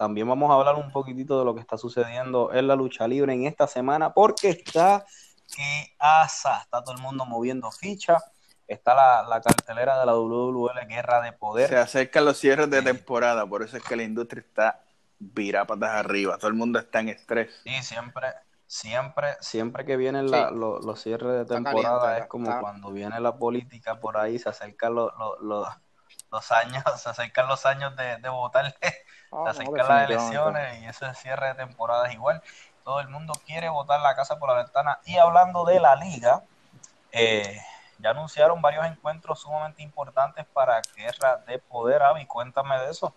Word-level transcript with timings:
también 0.00 0.26
vamos 0.26 0.50
a 0.50 0.54
hablar 0.54 0.76
un 0.76 0.90
poquitito 0.90 1.38
de 1.38 1.44
lo 1.44 1.54
que 1.54 1.60
está 1.60 1.76
sucediendo 1.76 2.54
en 2.54 2.66
la 2.66 2.74
lucha 2.74 3.06
libre 3.06 3.34
en 3.34 3.44
esta 3.44 3.66
semana, 3.66 4.14
porque 4.14 4.48
está 4.48 5.04
que 5.54 5.94
asa, 5.98 6.62
está 6.62 6.82
todo 6.82 6.94
el 6.94 7.02
mundo 7.02 7.26
moviendo 7.26 7.70
ficha, 7.70 8.16
está 8.66 8.94
la, 8.94 9.42
cartelera 9.42 10.00
de 10.00 10.06
la 10.06 10.14
WWL 10.14 10.86
Guerra 10.88 11.20
de 11.20 11.34
Poder. 11.34 11.68
Se 11.68 11.76
acercan 11.76 12.24
los 12.24 12.38
cierres 12.38 12.70
de 12.70 12.80
temporada, 12.80 13.44
por 13.44 13.62
eso 13.62 13.76
es 13.76 13.82
que 13.82 13.94
la 13.94 14.02
industria 14.02 14.40
está 14.40 14.80
vira 15.18 15.66
patas 15.66 15.90
arriba, 15.90 16.38
todo 16.38 16.48
el 16.48 16.54
mundo 16.54 16.78
está 16.78 17.00
en 17.00 17.10
estrés. 17.10 17.60
Sí, 17.62 17.82
siempre, 17.82 18.28
siempre, 18.66 19.36
siempre 19.40 19.84
que 19.84 19.98
vienen 19.98 20.30
los, 20.30 21.02
cierres 21.02 21.40
de 21.40 21.44
temporada 21.44 22.16
es 22.16 22.26
como 22.26 22.58
cuando 22.58 22.90
viene 22.90 23.20
la 23.20 23.36
política 23.36 24.00
por 24.00 24.16
ahí, 24.16 24.38
se 24.38 24.48
acercan 24.48 24.94
los, 24.94 25.12
los, 25.42 26.52
años, 26.52 26.82
se 27.02 27.10
acercan 27.10 27.48
los 27.48 27.66
años 27.66 27.94
de, 27.96 28.16
de 28.16 28.28
votar, 28.30 28.74
se 29.30 29.50
acercan 29.50 29.88
las 29.88 30.10
elecciones 30.10 30.82
y 30.82 30.86
ese 30.86 31.14
cierre 31.14 31.48
de 31.48 31.54
temporada 31.54 32.08
es 32.08 32.14
igual. 32.14 32.42
Todo 32.84 33.00
el 33.00 33.08
mundo 33.08 33.32
quiere 33.46 33.68
votar 33.68 34.00
la 34.00 34.14
casa 34.16 34.38
por 34.38 34.48
la 34.48 34.56
ventana. 34.56 34.98
Y 35.04 35.16
hablando 35.16 35.64
de 35.64 35.78
la 35.78 35.96
liga, 35.96 36.42
eh, 37.12 37.60
ya 37.98 38.10
anunciaron 38.10 38.60
varios 38.60 38.86
encuentros 38.86 39.40
sumamente 39.40 39.82
importantes 39.82 40.46
para 40.52 40.80
Guerra 40.96 41.36
de 41.46 41.58
Poder. 41.58 42.02
Avi, 42.02 42.26
cuéntame 42.26 42.78
de 42.80 42.90
eso. 42.90 43.14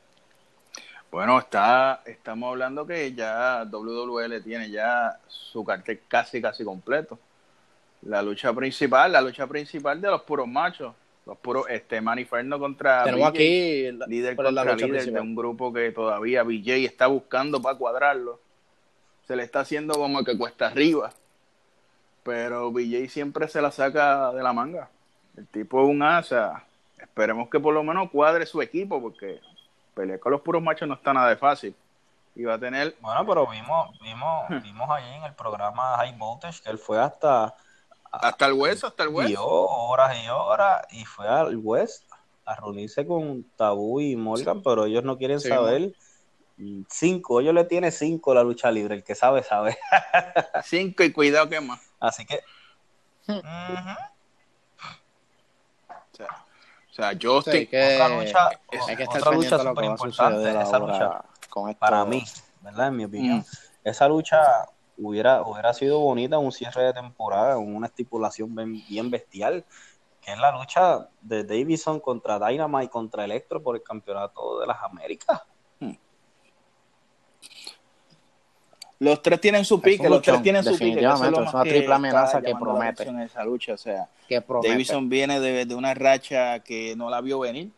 Bueno, 1.11 1.37
está, 1.37 2.01
estamos 2.05 2.49
hablando 2.49 2.85
que 2.85 3.13
ya 3.13 3.63
WWL 3.65 4.41
tiene 4.43 4.69
ya 4.71 5.19
su 5.27 5.63
cartel 5.63 6.01
casi, 6.07 6.41
casi 6.41 6.65
completo. 6.65 7.19
La 8.01 8.21
lucha 8.21 8.51
principal, 8.51 9.11
la 9.11 9.21
lucha 9.21 9.47
principal 9.47 10.01
de 10.01 10.09
los 10.09 10.23
puros 10.23 10.47
machos. 10.47 10.93
Los 11.25 11.37
puros, 11.37 11.65
este, 11.69 12.01
Maniferno 12.01 12.59
contra 12.59 13.05
Tenemos 13.05 13.29
aquí 13.29 13.91
líder 14.07 14.35
contra 14.35 14.75
líder 14.75 15.11
de 15.11 15.21
un 15.21 15.35
grupo 15.35 15.71
que 15.71 15.91
todavía 15.91 16.43
BJ 16.43 16.85
está 16.85 17.07
buscando 17.07 17.61
para 17.61 17.77
cuadrarlo. 17.77 18.39
Se 19.25 19.35
le 19.37 19.43
está 19.43 19.61
haciendo 19.61 19.93
como 19.93 20.23
que 20.23 20.37
cuesta 20.37 20.67
arriba. 20.67 21.11
Pero 22.23 22.71
BJ 22.71 23.07
siempre 23.07 23.47
se 23.47 23.61
la 23.61 23.71
saca 23.71 24.33
de 24.33 24.43
la 24.43 24.51
manga. 24.51 24.89
El 25.37 25.47
tipo 25.47 25.81
es 25.81 25.89
un 25.89 26.03
asa. 26.03 26.65
Esperemos 26.99 27.49
que 27.49 27.59
por 27.59 27.73
lo 27.73 27.83
menos 27.83 28.09
cuadre 28.11 28.45
su 28.45 28.61
equipo, 28.61 29.01
porque 29.01 29.39
pelear 29.93 30.19
con 30.19 30.31
los 30.31 30.41
puros 30.41 30.61
machos 30.61 30.87
no 30.87 30.95
está 30.95 31.13
nada 31.13 31.29
de 31.29 31.37
fácil. 31.37 31.75
Y 32.35 32.43
va 32.43 32.55
a 32.55 32.59
tener. 32.59 32.95
Bueno, 32.99 33.25
pero 33.25 33.47
vimos, 33.47 33.97
vimos, 34.01 34.49
vimos 34.63 34.89
ahí 34.89 35.15
en 35.15 35.23
el 35.23 35.33
programa 35.33 35.97
High 35.97 36.17
Voltage 36.17 36.61
que 36.63 36.69
él 36.69 36.77
fue 36.77 36.99
hasta. 36.99 37.55
Hasta 38.13 38.45
el 38.45 38.53
hueso, 38.53 38.87
hasta 38.87 39.03
el 39.03 39.09
hueso. 39.09 39.29
Y 39.29 39.35
horas 39.37 40.15
y 40.23 40.29
horas 40.29 40.85
y 40.91 41.03
fue 41.03 41.27
al 41.27 41.57
West 41.57 42.03
a 42.45 42.55
reunirse 42.55 43.07
con 43.07 43.43
Tabú 43.55 44.01
y 44.01 44.15
Morgan, 44.15 44.61
pero 44.61 44.85
ellos 44.85 45.03
no 45.03 45.17
quieren 45.17 45.39
saber. 45.39 45.93
Cinco, 46.89 47.41
ellos 47.41 47.55
le 47.55 47.63
tienen 47.63 47.91
cinco 47.91 48.33
la 48.35 48.43
lucha 48.43 48.69
libre, 48.69 48.95
el 48.95 49.03
que 49.03 49.15
sabe, 49.15 49.41
sabe. 49.41 49.77
cinco 50.63 51.03
y 51.03 51.11
cuidado 51.11 51.49
que 51.49 51.59
más. 51.59 51.81
Así 51.99 52.25
que. 52.25 52.41
Hmm. 53.25 53.39
O 56.91 56.95
sea, 56.95 57.13
yo 57.13 57.39
estoy. 57.39 57.65
que, 57.65 57.95
otra 57.95 58.09
lucha, 58.09 58.49
hay 58.87 58.95
que 58.95 59.03
otra 59.05 59.31
lucha 59.31 59.57
súper 59.57 59.85
importante. 59.85 60.61
Esa 60.61 60.77
lucha, 60.77 61.23
para 61.79 62.05
mí, 62.05 62.23
¿verdad? 62.61 62.89
En 62.89 62.95
mi 62.97 63.05
opinión. 63.05 63.39
Mm. 63.39 63.43
Esa 63.83 64.07
lucha 64.07 64.39
hubiera, 64.97 65.41
hubiera 65.41 65.73
sido 65.73 65.99
bonita 65.99 66.37
un 66.37 66.51
cierre 66.51 66.83
de 66.83 66.93
temporada, 66.93 67.57
una 67.57 67.87
estipulación 67.87 68.53
bien, 68.55 69.09
bestial, 69.09 69.65
que 70.21 70.31
es 70.31 70.39
la 70.39 70.51
lucha 70.57 71.09
de 71.21 71.43
Davison 71.43 71.99
contra 71.99 72.39
Dynamite 72.39 72.89
contra 72.89 73.25
Electro 73.25 73.61
por 73.61 73.75
el 73.75 73.83
campeonato 73.83 74.59
de 74.59 74.67
las 74.67 74.81
Américas. 74.83 75.41
Los 78.99 79.21
tres 79.21 79.41
tienen 79.41 79.65
su 79.65 79.81
pique, 79.81 80.07
los 80.07 80.21
tres 80.21 80.41
tienen 80.41 80.63
su 80.63 80.77
pique. 80.77 81.03
es 81.03 81.19
una 81.19 81.63
triple 81.63 81.93
amenaza 81.93 82.41
que 82.41 82.55
promete. 82.55 83.03
En 83.03 83.19
esa 83.19 83.43
lucha, 83.43 83.73
o 83.73 83.77
sea, 83.77 84.07
Davison 84.63 85.09
viene 85.09 85.41
de, 85.41 85.75
una 85.75 85.93
racha 85.93 86.59
que 86.59 86.95
no 86.95 87.09
la 87.09 87.19
vio 87.19 87.39
venir. 87.39 87.71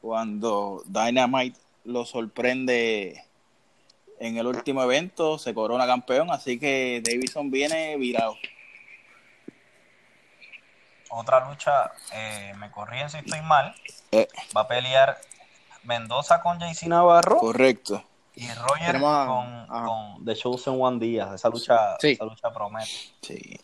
Cuando 0.00 0.82
Dynamite 0.86 1.58
lo 1.84 2.04
sorprende 2.04 3.22
en 4.18 4.36
el 4.36 4.46
último 4.46 4.82
evento, 4.82 5.38
se 5.38 5.54
corona 5.54 5.86
campeón, 5.86 6.30
así 6.30 6.58
que 6.58 7.02
Davison 7.04 7.50
viene 7.50 7.96
virado. 7.96 8.36
Otra 11.10 11.48
lucha, 11.48 11.92
eh, 12.12 12.52
me 12.58 12.70
corrí 12.70 12.98
si 13.08 13.18
estoy 13.18 13.40
mal, 13.42 13.74
eh. 14.12 14.28
va 14.56 14.62
a 14.62 14.68
pelear 14.68 15.18
Mendoza 15.84 16.40
con 16.42 16.58
JC 16.58 16.86
Navarro. 16.86 17.38
Correcto 17.38 18.04
y 18.36 18.48
Roger 18.52 19.00
con, 19.00 19.66
con, 19.66 20.24
The 20.24 20.34
Chosen 20.36 20.76
One 20.78 20.98
Díaz. 20.98 21.34
Esa 21.34 21.48
lucha, 21.48 21.96
esa 21.96 22.24
lucha 22.24 22.52
promete. 22.52 22.86
Sí. 23.22 23.58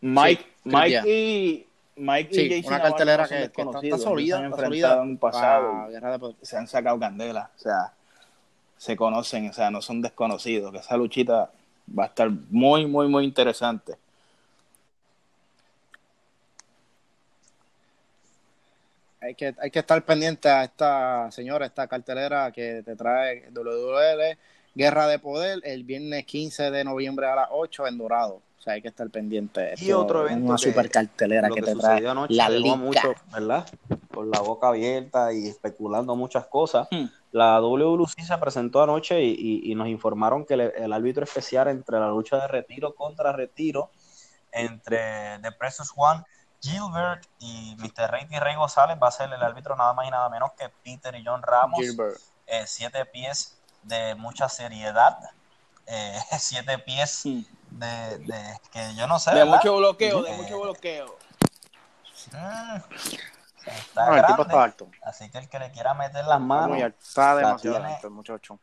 Mike, 0.00 0.44
Mike 0.64 1.02
y 1.06 1.66
Mike 1.96 2.42
y 2.42 2.66
una 2.66 2.82
cartelera 2.82 3.28
que, 3.28 3.44
está, 3.44 3.62
está, 3.82 3.98
sólida, 3.98 4.44
enfrentado 4.44 5.02
en 5.02 5.18
pasado, 5.18 5.88
se 6.42 6.56
han 6.56 6.68
sacado 6.68 6.98
candela, 7.00 7.50
o 7.56 7.58
sea, 7.58 7.92
se 8.78 8.96
conocen, 8.96 9.50
o 9.50 9.52
sea, 9.52 9.70
no 9.70 9.82
son 9.82 10.00
desconocidos, 10.00 10.72
que 10.72 10.78
esa 10.78 10.96
luchita 10.96 11.50
va 11.98 12.04
a 12.04 12.06
estar 12.06 12.30
muy, 12.50 12.86
muy, 12.86 13.08
muy 13.08 13.24
interesante. 13.24 13.96
hay 19.28 19.34
que, 19.34 19.54
hay 19.60 19.70
que 19.70 19.78
estar 19.78 20.02
pendiente 20.04 20.48
a 20.48 20.64
esta 20.64 21.30
señora, 21.30 21.66
esta 21.66 21.86
cartelera 21.86 22.50
que 22.50 22.82
te 22.82 22.96
trae 22.96 23.50
WWL, 23.50 24.38
Guerra 24.74 25.06
de 25.06 25.18
Poder, 25.18 25.60
el 25.64 25.84
viernes 25.84 26.24
15 26.24 26.70
de 26.70 26.84
noviembre 26.84 27.26
a 27.26 27.34
las 27.34 27.48
8 27.50 27.86
en 27.88 27.98
Dorado. 27.98 28.40
O 28.58 28.62
sea, 28.62 28.72
hay 28.72 28.82
que 28.82 28.88
estar 28.88 29.08
pendiente. 29.10 29.74
Y 29.78 29.92
otro 29.92 30.26
evento. 30.26 30.46
Una 30.46 30.58
super 30.58 30.90
cartelera 30.90 31.48
que, 31.48 31.62
te 31.62 31.74
trae 31.74 32.00
la 32.00 32.48
liga. 32.48 32.76
Mucho, 32.76 33.14
¿verdad? 33.32 33.66
Con 34.12 34.30
la 34.30 34.40
boca 34.40 34.68
abierta 34.68 35.32
y 35.32 35.46
especulando 35.46 36.16
muchas 36.16 36.46
cosas. 36.46 36.88
Hmm. 36.90 37.06
La 37.32 37.60
WWC 37.60 38.20
se 38.20 38.38
presentó 38.38 38.82
anoche 38.82 39.22
y, 39.22 39.74
nos 39.74 39.88
informaron 39.88 40.46
que 40.46 40.54
el, 40.54 40.92
árbitro 40.92 41.24
especial 41.24 41.68
entre 41.68 41.98
la 41.98 42.08
lucha 42.08 42.38
de 42.38 42.48
retiro 42.48 42.94
contra 42.94 43.32
retiro 43.32 43.90
entre 44.50 45.38
The 45.40 45.52
Precious 45.52 45.92
One 45.94 46.24
Gilbert 46.60 47.26
y 47.38 47.76
Mr. 47.78 48.10
Rey 48.10 48.26
Rey 48.30 48.56
González 48.56 48.98
va 49.00 49.08
a 49.08 49.12
ser 49.12 49.32
el 49.32 49.42
árbitro 49.42 49.76
nada 49.76 49.92
más 49.92 50.06
y 50.06 50.10
nada 50.10 50.28
menos 50.28 50.52
que 50.58 50.68
Peter 50.82 51.14
y 51.14 51.24
John 51.24 51.42
Ramos. 51.42 51.80
Eh, 52.46 52.64
siete 52.66 53.04
pies 53.04 53.58
de 53.82 54.14
mucha 54.14 54.48
seriedad. 54.48 55.18
Eh, 55.86 56.18
siete 56.38 56.78
pies 56.78 57.24
de, 57.24 58.18
de, 58.18 58.60
que 58.72 58.94
yo 58.96 59.06
no 59.06 59.18
sé. 59.18 59.34
De 59.34 59.44
mucho 59.44 59.76
bloqueo, 59.76 60.22
de, 60.22 60.32
mucho 60.32 60.60
bloqueo. 60.60 61.18
Está 63.68 64.06
grande, 64.06 64.20
el 64.20 64.26
tipo 64.26 64.42
está 64.42 64.64
alto. 64.64 64.88
Así 65.02 65.30
que 65.30 65.38
el 65.38 65.48
que 65.48 65.58
le 65.58 65.70
quiera 65.70 65.94
meter 65.94 66.24
las 66.24 66.40
manos. 66.40 66.78
Está 66.78 67.36
demasiado 67.36 67.84
alto 67.84 68.06
el 68.06 68.12
muchacho 68.12 68.58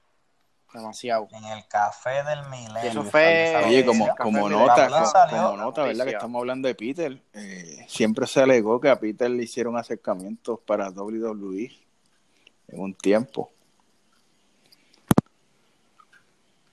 demasiado. 0.76 1.28
En 1.32 1.44
el 1.46 1.68
café 1.68 2.24
del 2.24 2.48
milenio. 2.50 2.90
Eso 2.90 3.04
fue, 3.04 3.56
oye, 3.66 3.86
como, 3.86 4.16
como 4.16 4.50
nota, 4.50 4.88
como, 5.30 5.58
nota, 5.58 5.84
¿verdad? 5.84 6.06
Que 6.06 6.12
estamos 6.12 6.40
hablando 6.40 6.68
de 6.68 6.76
Peter. 6.76 7.22
Eh, 7.34 7.86
siempre 7.88 8.28
se 8.28 8.42
alegó 8.42 8.80
que 8.80 8.90
a 8.90 9.00
Peter 9.00 9.30
le 9.30 9.44
hicieron 9.44 9.78
acercamientos 9.78 10.60
para 10.66 10.90
WWE 10.90 11.72
en 12.68 12.80
un 12.80 12.94
tiempo. 12.94 13.52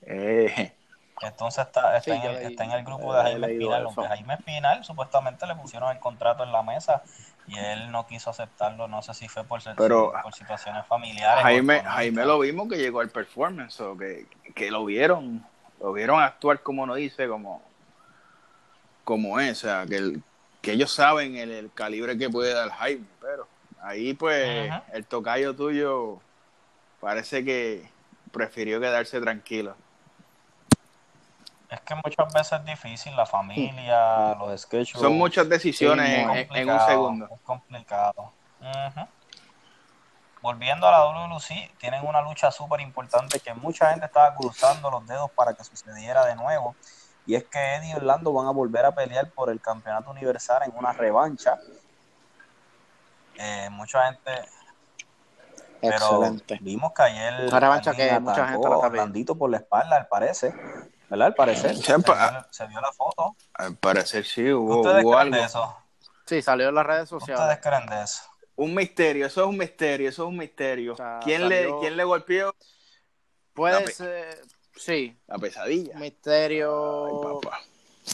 Eh, 0.03 0.72
Entonces 1.21 1.65
está, 1.65 1.97
está, 1.97 2.16
en 2.16 2.22
el, 2.22 2.37
está, 2.50 2.65
en 2.65 2.72
el, 2.72 2.84
grupo 2.84 3.15
de 3.15 3.22
Jaime 3.22 3.53
Espinal, 3.53 3.84
aunque 3.84 4.09
Jaime 4.09 4.34
Espinal 4.34 4.84
supuestamente 4.84 5.47
le 5.47 5.54
pusieron 5.54 5.91
el 5.92 6.00
contrato 6.00 6.42
en 6.42 6.50
la 6.50 6.62
mesa 6.62 7.03
y 7.47 7.58
él 7.58 7.91
no 7.91 8.06
quiso 8.06 8.30
aceptarlo, 8.30 8.88
no 8.88 9.03
sé 9.03 9.14
si 9.14 9.28
fue 9.28 9.44
por, 9.44 9.60
por 9.75 10.34
situaciones 10.34 10.86
familiares. 10.86 11.42
Jaime, 11.42 11.80
Jaime 11.80 12.24
lo 12.24 12.39
vimos 12.39 12.68
que 12.68 12.77
llegó 12.77 13.00
al 13.00 13.10
performance, 13.10 13.80
o 13.80 13.97
que, 13.97 14.71
lo 14.71 14.84
vieron, 14.84 15.44
lo 15.80 15.92
vieron 15.92 16.21
actuar 16.21 16.60
como 16.60 16.86
no 16.86 16.94
dice, 16.94 17.28
como, 17.28 17.62
como 19.04 19.41
es, 19.41 19.59
o 19.59 19.66
sea, 19.66 19.86
que, 19.86 20.18
que 20.60 20.72
ellos 20.72 20.92
saben 20.92 21.36
el, 21.36 21.71
calibre 21.74 22.16
que 22.16 22.30
puede 22.30 22.54
dar 22.54 22.71
Jaime, 22.71 23.06
pero 23.21 23.48
ahí 23.83 24.15
pues 24.15 24.71
el 24.92 25.04
tocayo 25.04 25.54
tuyo 25.54 26.21
parece 27.00 27.44
que 27.44 27.89
prefirió 28.30 28.80
quedarse 28.80 29.21
tranquilo. 29.21 29.77
Es 31.72 31.80
que 31.80 31.95
muchas 31.95 32.34
veces 32.34 32.53
es 32.53 32.65
difícil, 32.66 33.16
la 33.16 33.24
familia, 33.24 34.34
los 34.34 34.60
sketches. 34.60 35.01
Son 35.01 35.16
muchas 35.16 35.48
decisiones 35.48 36.47
en, 36.51 36.69
un 36.69 36.80
segundo. 36.80 37.28
Es 37.33 37.41
complicado. 37.41 38.30
Volviendo 40.42 40.86
a 40.86 40.91
la 40.91 41.04
WLC, 41.04 41.71
tienen 41.78 42.07
una 42.07 42.21
lucha 42.21 42.51
súper 42.51 42.83
importante 42.83 43.41
que 43.41 43.54
mucha 43.54 43.89
gente 43.91 44.04
estaba 44.04 44.34
cruzando 44.34 44.91
los 44.91 45.07
dedos 45.07 45.30
para 45.30 45.54
que 45.54 45.65
sucediera 45.65 46.27
de 46.27 46.36
nuevo. 46.36 46.77
Y 47.24 47.36
es 47.36 47.45
que 47.45 47.77
Eddie 47.77 47.92
y 47.92 47.95
Orlando 47.95 48.34
van 48.34 48.48
a 48.48 48.51
volver 48.51 48.84
a 48.84 48.92
pelear 48.92 49.30
por 49.30 49.48
el 49.48 49.60
campeonato 49.60 50.10
universal 50.10 50.63
en 50.66 50.77
una 50.77 50.92
revancha. 50.92 51.57
Eh, 53.39 53.71
mucha 53.71 54.04
gente 54.09 54.30
Excelente. 55.80 56.59
vimos 56.60 56.92
que 56.92 57.03
ayer 57.03 57.47
una 57.48 57.60
revancha 57.60 57.95
que 57.95 58.21
mucha 58.21 58.48
gente 58.48 58.66
Orlandito 58.66 59.36
por 59.36 59.48
la 59.48 59.57
espalda, 59.57 59.97
al 59.97 60.07
parecer. 60.09 60.53
¿Verdad? 61.12 61.26
Al 61.26 61.34
parecer. 61.34 61.76
Se, 61.76 62.66
vio, 62.66 62.80
la 62.80 62.91
foto. 62.91 63.36
Al 63.53 63.76
parecer 63.76 64.24
sí, 64.24 64.50
hubo, 64.50 64.80
¿Ustedes 64.80 65.04
creen 65.04 65.30
De 65.30 65.44
eso? 65.44 65.76
Sí, 66.24 66.41
salió 66.41 66.70
en 66.70 66.74
las 66.74 66.86
redes 66.86 67.06
sociales. 67.10 67.38
¿Ustedes 67.38 67.60
creen 67.60 67.86
de 67.86 68.03
eso? 68.03 68.22
Un 68.56 68.74
misterio, 68.74 69.26
eso 69.26 69.42
es 69.42 69.47
un 69.47 69.59
misterio, 69.59 70.09
eso 70.09 70.22
es 70.22 70.28
un 70.30 70.38
misterio. 70.38 70.97
¿Quién, 71.22 71.50
le, 71.50 71.68
¿Quién 71.80 71.98
le 71.98 72.04
golpeó? 72.04 72.54
Puede 73.53 73.86
ser, 73.88 74.41
sí. 74.74 75.20
La 75.26 75.36
pesadilla. 75.36 75.98
Misterio. 75.98 77.41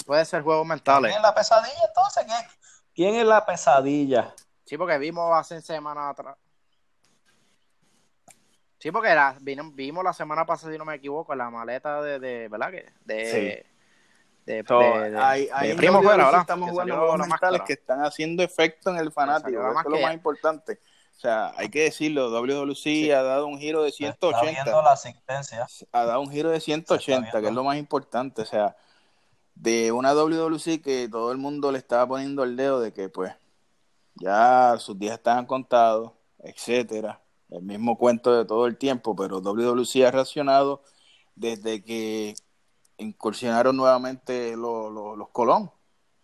Puede 0.05 0.25
ser 0.25 0.43
juegos 0.43 0.67
mentales. 0.67 1.13
¿Quién 1.13 1.19
es 1.19 1.23
la 1.23 1.35
pesadilla 1.37 1.85
entonces? 1.87 2.27
¿Quién 2.93 3.15
es 3.15 3.25
la 3.25 3.47
pesadilla? 3.47 4.35
Sí, 4.65 4.77
porque 4.77 4.99
vimos 4.99 5.31
hace 5.39 5.63
semanas 5.63 6.11
atrás. 6.11 6.37
Sí, 8.79 8.93
porque 8.93 9.09
era, 9.09 9.37
vimos 9.41 10.05
la 10.05 10.13
semana 10.13 10.47
pasada, 10.47 10.73
si 10.73 10.79
no 10.79 10.85
me 10.85 10.95
equivoco, 10.95 11.35
la 11.35 11.51
maleta 11.51 12.01
de, 12.01 12.21
de 12.21 12.49
¿verdad? 12.49 12.71
Que 12.71 12.87
de, 13.05 13.67
de, 14.47 15.19
hay, 15.19 15.49
hay 15.53 15.75
primo 15.75 16.03
fuera, 16.03 16.41
Estamos 16.41 16.71
jugando 16.71 16.97
juegos 16.97 17.19
mentales 17.19 17.63
que 17.67 17.75
están 17.75 18.05
haciendo 18.05 18.43
efecto 18.43 18.91
en 18.91 18.97
el 18.97 19.13
fanático, 19.13 19.61
eso 19.61 19.81
es 19.81 19.87
lo 19.87 20.01
más 20.01 20.15
importante. 20.15 20.81
O 21.17 21.21
sea, 21.21 21.53
hay 21.57 21.69
que 21.69 21.83
decirlo, 21.83 22.31
WWC 22.31 23.11
ha 23.11 23.23
dado 23.25 23.49
un 23.49 23.59
giro 23.59 23.83
de 23.83 23.91
180. 23.91 24.61
Está 24.63 24.83
la 24.83 24.93
asistencia. 24.93 25.67
Ha 25.91 26.05
dado 26.05 26.21
un 26.21 26.31
giro 26.31 26.51
de 26.51 26.61
180, 26.61 27.41
que 27.41 27.49
es 27.49 27.53
lo 27.53 27.65
más 27.65 27.77
importante. 27.77 28.43
O 28.43 28.47
sea, 28.47 28.77
de 29.57 29.91
una 29.91 30.15
WWC 30.15 30.81
que 30.81 31.09
todo 31.11 31.33
el 31.33 31.39
mundo 31.39 31.73
le 31.73 31.79
estaba 31.79 32.07
poniendo 32.07 32.45
el 32.45 32.57
dedo 32.57 32.81
de 32.81 32.93
que 32.93 33.09
pues 33.09 33.35
ya 34.15 34.77
sus 34.79 34.97
días 34.97 35.15
estaban 35.15 35.45
contados, 35.47 36.13
etcétera. 36.39 37.21
El 37.51 37.63
mismo 37.63 37.97
cuento 37.97 38.37
de 38.37 38.45
todo 38.45 38.67
el 38.67 38.77
tiempo, 38.77 39.17
pero 39.17 39.41
WWC 39.41 40.05
ha 40.07 40.11
reaccionado 40.11 40.83
desde 41.35 41.83
que 41.83 42.35
incursionaron 42.99 43.77
nuevamente 43.77 44.57
los, 44.57 45.29
Colón. 45.33 45.71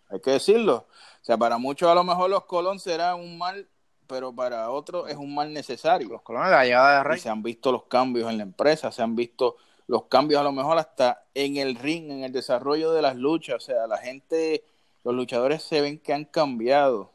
Hay 0.09 0.19
que 0.21 0.31
decirlo. 0.31 0.87
O 1.21 1.25
sea, 1.25 1.37
para 1.37 1.57
muchos 1.57 1.89
a 1.89 1.95
lo 1.95 2.03
mejor 2.03 2.29
los 2.29 2.45
Colón 2.45 2.79
será 2.79 3.15
un 3.15 3.37
mal, 3.37 3.67
pero 4.07 4.33
para 4.35 4.69
otros 4.69 5.09
es 5.09 5.15
un 5.15 5.33
mal 5.33 5.51
necesario. 5.51 6.09
Los 6.09 6.21
Colón 6.21 6.51
la 6.51 6.63
llegada 6.63 6.97
de 6.97 7.03
Rey. 7.03 7.19
se 7.19 7.29
han 7.29 7.41
visto 7.41 7.71
los 7.71 7.85
cambios 7.85 8.29
en 8.29 8.37
la 8.37 8.43
empresa, 8.43 8.91
se 8.91 9.01
han 9.01 9.15
visto 9.15 9.57
los 9.87 10.05
cambios 10.05 10.41
a 10.41 10.43
lo 10.43 10.51
mejor 10.51 10.77
hasta 10.77 11.25
en 11.33 11.57
el 11.57 11.75
ring, 11.75 12.11
en 12.11 12.23
el 12.23 12.31
desarrollo 12.31 12.91
de 12.91 13.01
las 13.01 13.15
luchas. 13.15 13.55
O 13.55 13.59
sea, 13.59 13.87
la 13.87 13.97
gente, 13.97 14.63
los 15.03 15.15
luchadores 15.15 15.63
se 15.63 15.81
ven 15.81 15.99
que 15.99 16.13
han 16.13 16.25
cambiado. 16.25 17.14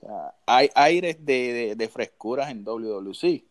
O 0.00 0.06
sea, 0.06 0.34
hay 0.46 0.70
aires 0.74 1.24
de, 1.24 1.74
de, 1.76 1.88
frescuras 1.88 2.50
en 2.50 2.64
WWC 2.64 3.44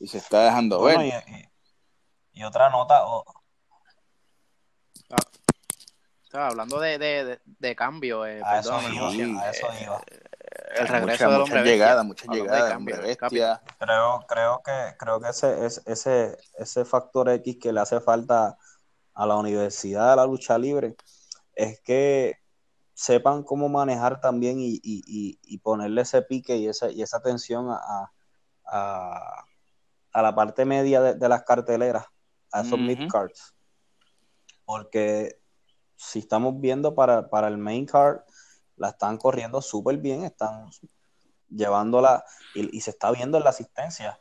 y 0.00 0.06
se 0.06 0.18
está 0.18 0.44
dejando 0.44 0.82
ver. 0.82 1.22
Y, 2.32 2.42
otra 2.42 2.68
nota. 2.70 3.02
Ah, 6.32 6.48
hablando 6.48 6.80
de, 6.80 6.98
de, 6.98 7.40
de 7.44 7.76
cambio, 7.76 8.26
eh, 8.26 8.42
a, 8.44 8.58
eso 8.58 8.80
iba, 8.90 9.40
a 9.40 9.50
eso 9.50 9.66
iba 9.80 10.02
el 10.76 10.88
regreso 10.88 11.30
de 11.30 11.38
mucha 11.38 11.62
llegada, 11.62 12.02
mucha 12.02 12.26
llegada, 12.32 12.78
Creo, 13.78 14.24
creo 14.28 14.62
que, 14.64 14.96
creo 14.98 15.20
que 15.20 15.28
ese, 15.28 15.66
ese, 15.86 16.38
ese 16.58 16.84
factor 16.84 17.28
X 17.28 17.58
que 17.60 17.72
le 17.72 17.80
hace 17.80 18.00
falta 18.00 18.56
a 19.14 19.26
la 19.26 19.36
universidad 19.36 20.10
de 20.10 20.16
la 20.16 20.26
lucha 20.26 20.58
libre 20.58 20.96
es 21.54 21.80
que 21.80 22.38
sepan 22.94 23.42
cómo 23.42 23.68
manejar 23.68 24.20
también 24.20 24.60
y, 24.60 24.80
y, 24.82 25.38
y, 25.42 25.58
ponerle 25.58 26.02
ese 26.02 26.22
pique 26.22 26.56
y 26.56 26.68
esa, 26.68 26.90
y 26.90 27.02
esa 27.02 27.16
atención 27.16 27.68
a, 27.68 28.12
a, 28.66 29.44
a 30.12 30.22
la 30.22 30.34
parte 30.34 30.64
media 30.64 31.00
de, 31.02 31.28
las 31.28 31.42
carteleras, 31.42 32.06
a 32.52 32.62
esos 32.62 32.78
mid 32.78 33.10
cards. 33.10 33.52
Porque 34.64 35.40
si 35.96 36.20
estamos 36.20 36.60
viendo 36.60 36.94
para, 36.94 37.28
para 37.28 37.48
el 37.48 37.58
main 37.58 37.84
card, 37.84 38.20
la 38.76 38.90
están 38.90 39.18
corriendo 39.18 39.60
súper 39.60 39.98
bien, 39.98 40.24
están 40.24 40.70
llevándola 41.50 42.24
y, 42.54 42.80
se 42.80 42.90
está 42.90 43.10
viendo 43.10 43.38
en 43.38 43.44
la 43.44 43.50
asistencia, 43.50 44.18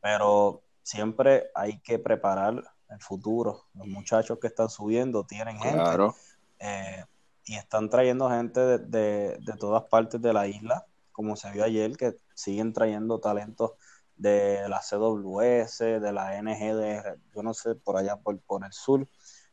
pero 0.00 0.62
siempre 0.82 1.50
hay 1.54 1.80
que 1.80 1.98
preparar 1.98 2.62
el 2.88 3.00
futuro. 3.00 3.66
Los 3.74 3.88
muchachos 3.88 4.38
que 4.40 4.46
están 4.46 4.70
subiendo 4.70 5.24
tienen 5.24 5.58
gente 5.58 6.14
eh, 6.60 7.04
y 7.44 7.54
están 7.54 7.90
trayendo 7.90 8.30
gente 8.30 8.60
de, 8.78 9.38
todas 9.58 9.84
partes 9.84 10.20
de 10.20 10.32
la 10.32 10.46
isla, 10.46 10.86
como 11.12 11.36
se 11.36 11.50
vio 11.52 11.64
ayer, 11.64 11.96
que 11.96 12.16
siguen 12.34 12.72
trayendo 12.72 13.20
talentos 13.20 13.72
de 14.16 14.68
la 14.68 14.80
CWS, 14.80 16.00
de 16.00 16.12
la 16.12 16.40
NGD, 16.40 17.18
yo 17.34 17.42
no 17.42 17.54
sé, 17.54 17.74
por 17.74 17.96
allá 17.96 18.16
por, 18.16 18.38
por 18.40 18.64
el 18.64 18.72
sur, 18.72 19.08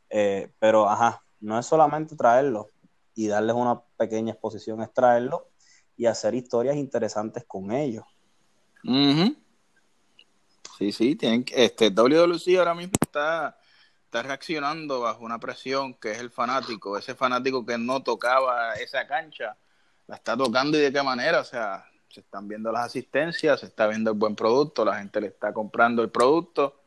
eh, 0.09 0.51
pero 0.59 0.89
ajá, 0.89 1.23
no 1.39 1.57
es 1.57 1.65
solamente 1.65 2.15
traerlo, 2.15 2.69
y 3.19 3.27
darles 3.27 3.53
una 3.53 3.81
pequeña 3.97 4.31
exposición, 4.31 4.81
extraerlo 4.81 5.49
y 5.97 6.05
hacer 6.05 6.33
historias 6.35 6.77
interesantes 6.77 7.43
con 7.45 7.69
ellos. 7.69 8.05
Sí, 10.77 10.93
sí, 10.93 11.15
tienen 11.17 11.43
este 11.53 11.89
WWC 11.89 12.57
ahora 12.57 12.73
mismo 12.73 12.93
está, 13.01 13.59
está 14.09 14.23
reaccionando 14.23 15.01
bajo 15.01 15.23
una 15.23 15.39
presión 15.39 15.93
que 15.93 16.09
es 16.09 16.17
el 16.17 16.31
fanático, 16.31 16.97
ese 16.97 17.13
fanático 17.13 17.63
que 17.63 17.77
no 17.77 18.01
tocaba 18.01 18.73
esa 18.73 19.05
cancha, 19.05 19.55
la 20.07 20.15
está 20.15 20.35
tocando 20.35 20.79
y 20.79 20.81
de 20.81 20.91
qué 20.91 21.03
manera, 21.03 21.41
o 21.41 21.43
sea, 21.43 21.85
se 22.09 22.21
están 22.21 22.47
viendo 22.47 22.71
las 22.71 22.87
asistencias, 22.87 23.59
se 23.59 23.67
está 23.67 23.85
viendo 23.85 24.09
el 24.09 24.17
buen 24.17 24.35
producto, 24.35 24.83
la 24.83 24.97
gente 24.97 25.21
le 25.21 25.27
está 25.27 25.53
comprando 25.53 26.01
el 26.01 26.09
producto, 26.09 26.81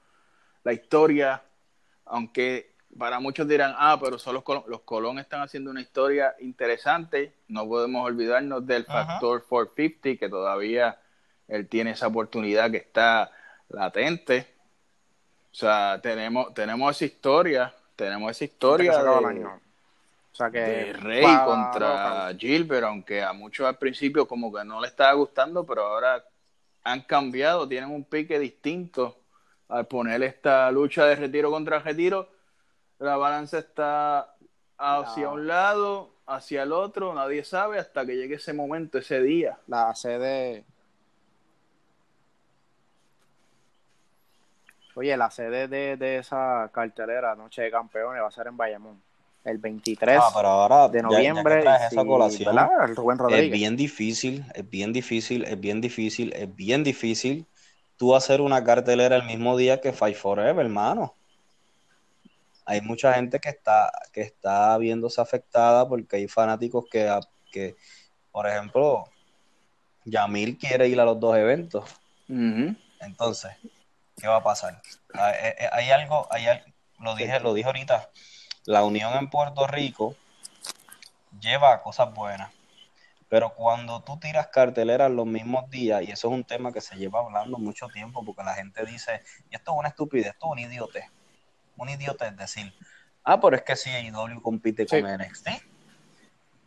la 0.65 0.73
historia, 0.73 1.45
aunque 2.07 2.75
para 2.99 3.21
muchos 3.21 3.47
dirán, 3.47 3.73
ah, 3.79 3.99
pero 4.03 4.19
son 4.19 4.35
los 4.35 4.43
Colón, 4.43 4.65
los 4.67 4.81
Colón 4.81 5.21
están 5.21 5.43
haciendo 5.43 5.71
una 5.71 5.81
historia 5.81 6.35
interesante. 6.41 7.37
No 7.47 7.69
podemos 7.69 8.05
olvidarnos 8.05 8.67
del 8.67 8.85
factor 8.85 9.47
450, 9.49 10.19
que 10.19 10.29
todavía 10.29 10.99
él 11.47 11.69
tiene 11.69 11.93
esa 11.93 12.09
oportunidad 12.09 12.71
que 12.73 12.79
está 12.79 13.31
latente. 13.69 14.53
O 15.53 15.55
sea, 15.55 16.01
tenemos, 16.03 16.55
tenemos 16.55 16.97
esa 16.97 17.05
historia, 17.05 17.75
tenemos 17.95 18.31
esa 18.31 18.45
historia 18.45 19.03
de, 19.03 19.45
o 19.45 20.35
sea 20.35 20.51
que 20.51 20.95
Rey 20.95 21.27
contra 21.45 22.35
Gilbert, 22.39 22.85
aunque 22.85 23.23
a 23.23 23.35
muchos 23.35 23.67
al 23.67 23.77
principio 23.77 24.27
como 24.27 24.53
que 24.53 24.65
no 24.65 24.81
le 24.81 24.89
estaba 24.89 25.13
gustando, 25.13 25.67
pero 25.67 25.83
ahora 25.83 26.25
han 26.85 27.03
cambiado, 27.03 27.69
tienen 27.69 27.91
un 27.91 28.05
pique 28.05 28.39
distinto 28.39 29.19
al 29.69 29.87
poner 29.87 30.23
esta 30.23 30.71
lucha 30.71 31.05
de 31.05 31.17
retiro 31.17 31.51
contra 31.51 31.79
retiro 31.79 32.29
la 33.03 33.17
balanza 33.17 33.59
está 33.59 34.35
hacia 34.79 35.29
un 35.29 35.49
lado, 35.49 36.15
hacia 36.27 36.63
el 36.63 36.73
otro, 36.73 37.13
nadie 37.15 37.43
sabe 37.45 37.79
hasta 37.79 38.07
que 38.07 38.17
llegue 38.17 38.37
ese 38.37 38.53
momento, 38.53 38.99
ese 38.99 39.21
día. 39.21 39.59
La 39.67 39.93
sede. 39.95 40.65
Oye, 44.95 45.17
la 45.17 45.31
sede 45.31 45.69
de, 45.69 46.19
esa 46.19 46.71
cartelera 46.73 47.35
Noche 47.35 47.63
de 47.63 47.71
Campeones 47.71 48.23
va 48.23 48.29
a 48.29 48.31
ser 48.31 48.47
en 48.47 48.57
Bayamón. 48.57 49.01
El 49.45 49.59
23 49.59 50.21
ah, 50.23 50.89
de 50.93 51.03
noviembre. 51.03 51.65
es 53.31 53.51
bien 53.51 53.77
difícil, 53.77 54.45
es 54.55 54.71
bien 54.71 54.93
difícil, 54.93 55.45
es 55.45 55.59
bien 55.59 55.81
difícil, 55.81 56.33
es 56.33 56.55
bien 56.55 56.85
difícil 56.85 57.47
tú 57.97 58.15
hacer 58.15 58.41
una 58.41 58.63
cartelera 58.63 59.17
el 59.17 59.25
mismo 59.25 59.57
día 59.57 59.81
que 59.81 59.93
Fight 59.93 60.17
Forever, 60.17 60.65
hermano 60.65 61.15
hay 62.65 62.81
mucha 62.81 63.15
gente 63.15 63.41
que 63.41 63.49
está, 63.49 63.91
que 64.13 64.23
está 64.23 64.77
viéndose 64.79 65.21
afectada 65.21 65.89
porque 65.89 66.17
hay 66.17 66.29
fanáticos 66.29 66.85
que, 66.91 67.11
que 67.51 67.77
por 68.31 68.47
ejemplo, 68.47 69.05
Yamil 70.05 70.59
quiere 70.59 70.89
ir 70.89 71.01
a 71.01 71.05
los 71.05 71.19
dos 71.19 71.37
eventos. 71.37 71.85
Entonces, 72.29 73.53
¿qué 74.23 74.29
va 74.29 74.37
a 74.37 74.43
pasar? 74.43 74.81
Ah, 75.15 75.33
eh, 75.33 75.57
eh, 75.59 75.69
hay, 75.73 75.91
algo, 75.91 76.27
hay, 76.31 76.47
lo 77.01 77.15
dije, 77.15 77.41
lo 77.41 77.53
dije 77.53 77.67
ahorita, 77.67 78.09
la 78.65 78.85
unión 78.85 79.13
en 79.15 79.29
Puerto 79.29 79.67
Rico 79.67 80.17
lleva 81.41 81.83
cosas 81.83 82.15
buenas. 82.15 82.51
Pero 83.29 83.55
cuando 83.55 84.01
tú 84.03 84.19
tiras 84.19 84.47
carteleras 84.47 85.11
los 85.11 85.27
mismos 85.27 85.69
días, 85.71 86.03
y 86.03 86.13
eso 86.13 86.29
es 86.29 86.35
un 86.35 86.45
tema 86.45 86.73
que 86.73 86.81
se 86.81 86.97
lleva 86.97 87.21
hablando 87.21 87.59
mucho 87.59 87.89
tiempo, 87.89 88.25
porque 88.25 88.45
la 88.45 88.55
gente 88.55 88.87
dice, 88.87 89.23
y 89.51 89.57
esto 89.57 89.73
es 89.73 89.79
una 89.79 89.89
estupidez, 89.89 90.29
esto 90.29 90.47
es 90.47 90.53
un 90.53 90.59
idiote 90.61 91.11
un 91.77 91.89
idiota 91.89 92.29
es 92.29 92.37
decir, 92.37 92.73
ah, 93.25 93.41
pero 93.41 93.57
es 93.57 93.63
que 93.63 93.77
si 93.77 93.91
AEW 93.91 94.41
compite 94.41 94.87
con 94.87 95.01
NXT. 95.01 95.49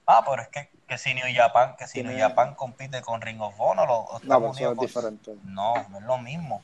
Ah, 0.07 0.23
pero 0.27 0.41
es 0.41 0.49
que, 0.49 0.69
que 0.87 0.97
si 0.97 1.13
New 1.13 1.25
Japan, 1.33 1.75
que 1.77 1.87
si 1.87 2.03
New 2.03 2.17
Japan 2.17 2.53
compite 2.53 3.01
con 3.01 3.21
Ring 3.21 3.41
of 3.41 3.55
Honor 3.57 3.87
o, 3.89 4.19
no, 4.23 4.51
es 4.51 4.77
diferente. 4.79 5.35
No, 5.43 5.73
no 5.89 5.97
es 5.97 6.03
lo 6.03 6.17
mismo. 6.17 6.61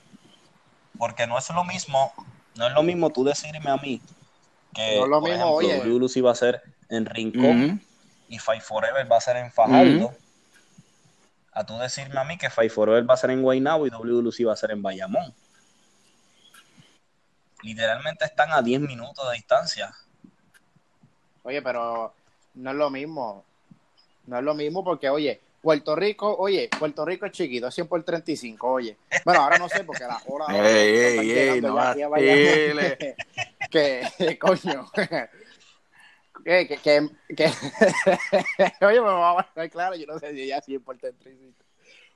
Porque 1.02 1.26
no 1.26 1.36
es 1.36 1.50
lo 1.50 1.64
mismo, 1.64 2.14
no 2.54 2.68
es 2.68 2.74
lo 2.74 2.84
mismo 2.84 3.10
tú 3.10 3.24
decirme 3.24 3.72
a 3.72 3.78
mí 3.78 4.00
que 4.72 4.98
no 4.98 5.06
es 5.06 5.10
lo 5.10 5.20
mismo, 5.20 5.46
oye. 5.48 6.22
va 6.22 6.32
a 6.32 6.36
ser 6.36 6.62
en 6.90 7.08
Rincón 7.08 7.82
y 8.28 8.38
Fight 8.38 8.62
Forever 8.62 9.12
va 9.12 9.18
a 9.18 9.22
ser 9.22 9.38
en 9.38 9.52
Fajardo. 9.52 10.14
a 11.54 11.66
tú 11.66 11.76
decirme 11.80 12.20
a 12.20 12.24
mí 12.24 12.38
que 12.38 12.52
Fight 12.52 12.72
Forever 12.72 13.10
va 13.10 13.16
a 13.16 13.18
ser 13.18 13.32
en 13.32 13.42
Guaynabo 13.42 13.88
y 13.88 13.90
WLC 13.90 14.46
va 14.48 14.54
a 14.54 14.56
ser 14.56 14.70
en 14.70 14.84
Bayamón. 14.84 15.34
Literalmente 17.64 18.26
están 18.26 18.52
a 18.52 18.62
10 18.62 18.82
minutos 18.82 19.28
de 19.28 19.38
distancia. 19.38 19.92
Oye, 21.42 21.64
pero 21.64 22.14
no 22.54 22.70
es 22.70 22.76
lo 22.76 22.92
mismo. 22.92 23.44
No 24.28 24.38
es 24.38 24.44
lo 24.44 24.54
mismo 24.54 24.84
porque, 24.84 25.10
oye, 25.10 25.42
Puerto 25.62 25.96
Rico, 25.96 26.36
oye, 26.38 26.70
Puerto 26.78 27.06
Rico 27.06 27.28
es 27.28 27.32
chiquito, 27.32 27.68
es 27.68 27.76
100 27.76 27.88
por 27.88 28.04
35, 28.04 28.68
oye. 28.68 28.98
Bueno, 29.24 29.42
ahora 29.42 29.60
no 29.60 29.70
sé 29.70 29.84
porque 29.84 30.04
la 30.04 30.20
hora. 30.26 30.46
ey, 30.50 31.20
ey, 31.20 31.32
ey, 31.32 31.62
no 31.62 31.76
que, 33.70 34.38
coño. 34.40 34.90
que, 36.44 36.68
que, 36.68 36.78
que, 36.78 37.52
oye, 38.86 39.02
me 39.02 39.08
va 39.08 39.40
a 39.40 39.70
claro, 39.70 39.96
yo 39.96 40.08
no 40.08 40.18
sé 40.18 40.34
si 40.34 40.48
ya 40.48 40.62
100 40.62 40.84
por 40.84 40.98
35. 40.98 41.64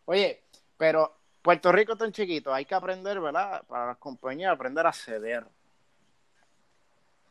Oye, 0.05 0.43
pero 0.75 1.15
Puerto 1.43 1.71
Rico 1.71 1.93
es 1.93 1.99
tan 1.99 2.11
chiquito, 2.11 2.51
hay 2.51 2.65
que 2.65 2.73
aprender, 2.73 3.19
¿verdad? 3.19 3.63
Para 3.67 3.85
las 3.87 3.97
compañías, 3.97 4.51
aprender 4.51 4.87
a 4.87 4.93
ceder. 4.93 5.45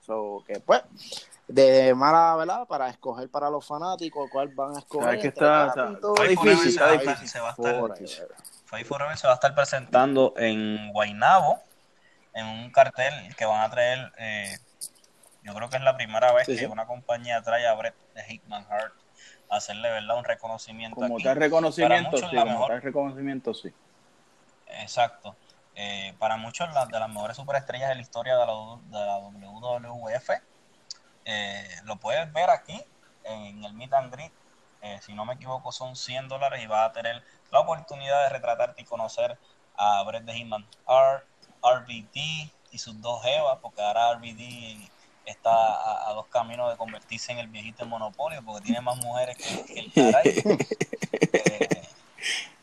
So, 0.04 0.44
que 0.46 0.60
pues, 0.60 0.82
de 1.48 1.94
mala, 1.94 2.36
¿verdad? 2.36 2.66
Para 2.66 2.88
escoger 2.88 3.28
para 3.30 3.50
los 3.50 3.66
fanáticos 3.66 4.30
cuál 4.30 4.48
van 4.48 4.76
a 4.76 4.78
escoger. 4.80 5.18
que 5.20 5.28
está, 5.28 5.74
difícil, 6.28 6.68
está 6.68 6.92
difícil. 6.92 7.28
Se 7.28 7.40
va 7.40 7.48
a 7.48 7.50
estar, 7.50 8.06
se 8.06 9.26
va 9.26 9.32
a 9.32 9.34
estar 9.34 9.54
presentando 9.54 10.34
en 10.36 10.92
Guaynabo, 10.92 11.60
en 12.34 12.46
un 12.46 12.70
cartel 12.70 13.12
que 13.36 13.44
van 13.44 13.62
a 13.62 13.70
traer, 13.70 14.12
eh, 14.18 14.56
yo 15.42 15.54
creo 15.54 15.68
que 15.68 15.76
es 15.76 15.82
la 15.82 15.96
primera 15.96 16.32
vez 16.32 16.46
que 16.46 16.66
una 16.66 16.86
compañía 16.86 17.42
trae 17.42 17.66
a 17.66 17.74
Brett 17.74 17.94
de 18.14 18.24
Hitman 18.24 18.66
Heart 18.66 18.92
a 19.50 19.56
hacerle, 19.56 19.90
¿verdad? 19.90 20.18
Un 20.18 20.24
reconocimiento 20.24 20.96
Como 20.96 21.18
tal 21.18 21.36
reconocimiento, 21.36 22.16
sí, 22.16 22.36
como 22.36 22.66
tal 22.66 22.82
reconocimiento, 22.82 23.54
sí. 23.54 23.72
Exacto. 24.66 25.36
Eh, 25.76 26.14
para 26.18 26.36
muchos 26.36 26.68
de 26.68 27.00
las 27.00 27.08
mejores 27.08 27.36
superestrellas 27.36 27.88
de 27.88 27.96
la 27.96 28.00
historia 28.00 28.36
de 28.36 28.46
la, 28.46 28.52
de 28.86 29.06
la 29.06 29.18
WWF. 29.18 30.30
Eh, 31.24 31.68
lo 31.84 31.96
puedes 31.96 32.32
ver 32.32 32.48
aquí 32.50 32.80
en 33.24 33.64
el 33.64 33.72
Meet 33.72 33.92
and 33.94 34.12
Greet. 34.12 34.32
Eh, 34.82 35.00
si 35.02 35.14
no 35.14 35.24
me 35.24 35.34
equivoco, 35.34 35.72
son 35.72 35.96
100 35.96 36.28
dólares 36.28 36.62
y 36.62 36.66
vas 36.66 36.90
a 36.90 36.92
tener 36.92 37.22
la 37.50 37.60
oportunidad 37.60 38.22
de 38.24 38.28
retratarte 38.28 38.82
y 38.82 38.84
conocer 38.84 39.38
a 39.76 40.02
Brett 40.04 40.24
de 40.24 40.34
Hitman 40.34 40.64
R, 40.86 41.24
RVD 41.62 42.50
y 42.70 42.78
sus 42.78 43.00
dos 43.00 43.24
Evas, 43.24 43.58
porque 43.60 43.82
ahora 43.82 44.14
RVD 44.14 44.88
está 45.24 46.08
a, 46.08 46.12
dos 46.12 46.26
caminos 46.26 46.70
de 46.70 46.76
convertirse 46.76 47.32
en 47.32 47.38
el 47.38 47.48
viejito 47.48 47.84
en 47.84 47.88
monopolio, 47.88 48.44
porque 48.44 48.66
tiene 48.66 48.82
más 48.82 48.98
mujeres 48.98 49.38
que, 49.38 49.80
el 49.80 49.90
caray. 49.92 50.34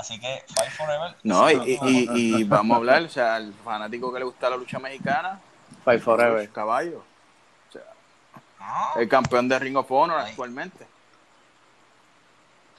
Así 0.00 0.18
que 0.18 0.42
Fight 0.54 0.70
Forever. 0.70 1.14
No, 1.22 1.50
y, 1.50 1.78
y, 1.82 2.44
vamos 2.44 2.74
a 2.74 2.78
hablar, 2.78 3.02
o 3.02 3.08
sea, 3.08 3.34
al 3.36 3.52
fanático 3.52 4.10
que 4.10 4.18
le 4.18 4.24
gusta 4.24 4.48
la 4.48 4.56
lucha 4.56 4.78
mexicana, 4.78 5.38
Fight 5.84 6.02
Forever. 6.02 6.50
Caballo. 6.50 7.04
O 7.68 7.72
sea, 7.72 7.82
ah. 8.58 8.94
el 8.96 9.08
campeón 9.08 9.46
de 9.46 9.58
Ring 9.58 9.76
of 9.76 9.90
Honor 9.90 10.20
actualmente. 10.20 10.86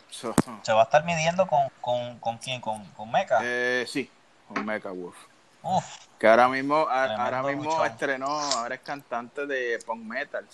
¿Se 0.09 0.73
va 0.73 0.81
a 0.81 0.83
estar 0.83 1.05
midiendo 1.05 1.45
con, 1.45 1.69
con, 1.79 2.19
con 2.19 2.37
quién? 2.39 2.59
¿Con, 2.59 2.83
con 2.91 3.11
Mecha? 3.11 3.37
Eh, 3.43 3.85
sí, 3.87 4.09
con 4.47 4.65
Mecha 4.65 4.89
Wolf. 4.89 5.15
Uf, 5.61 5.85
que 6.17 6.27
ahora 6.27 6.47
mismo, 6.47 6.87
ahora 6.89 7.43
mismo 7.43 7.85
estrenó, 7.85 8.27
ahora 8.27 8.75
es 8.75 8.81
cantante 8.81 9.45
de 9.45 9.77
punk 9.85 10.03
metal. 10.03 10.47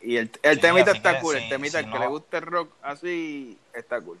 Y 0.00 0.16
el, 0.16 0.30
el 0.42 0.60
temita 0.60 0.92
está 0.92 1.20
cool, 1.20 1.36
el 1.36 1.48
temita, 1.48 1.80
el 1.80 1.90
que 1.90 1.98
le 1.98 2.06
guste 2.06 2.36
el 2.36 2.42
rock 2.44 2.72
así, 2.82 3.58
está 3.74 4.00
cool. 4.00 4.20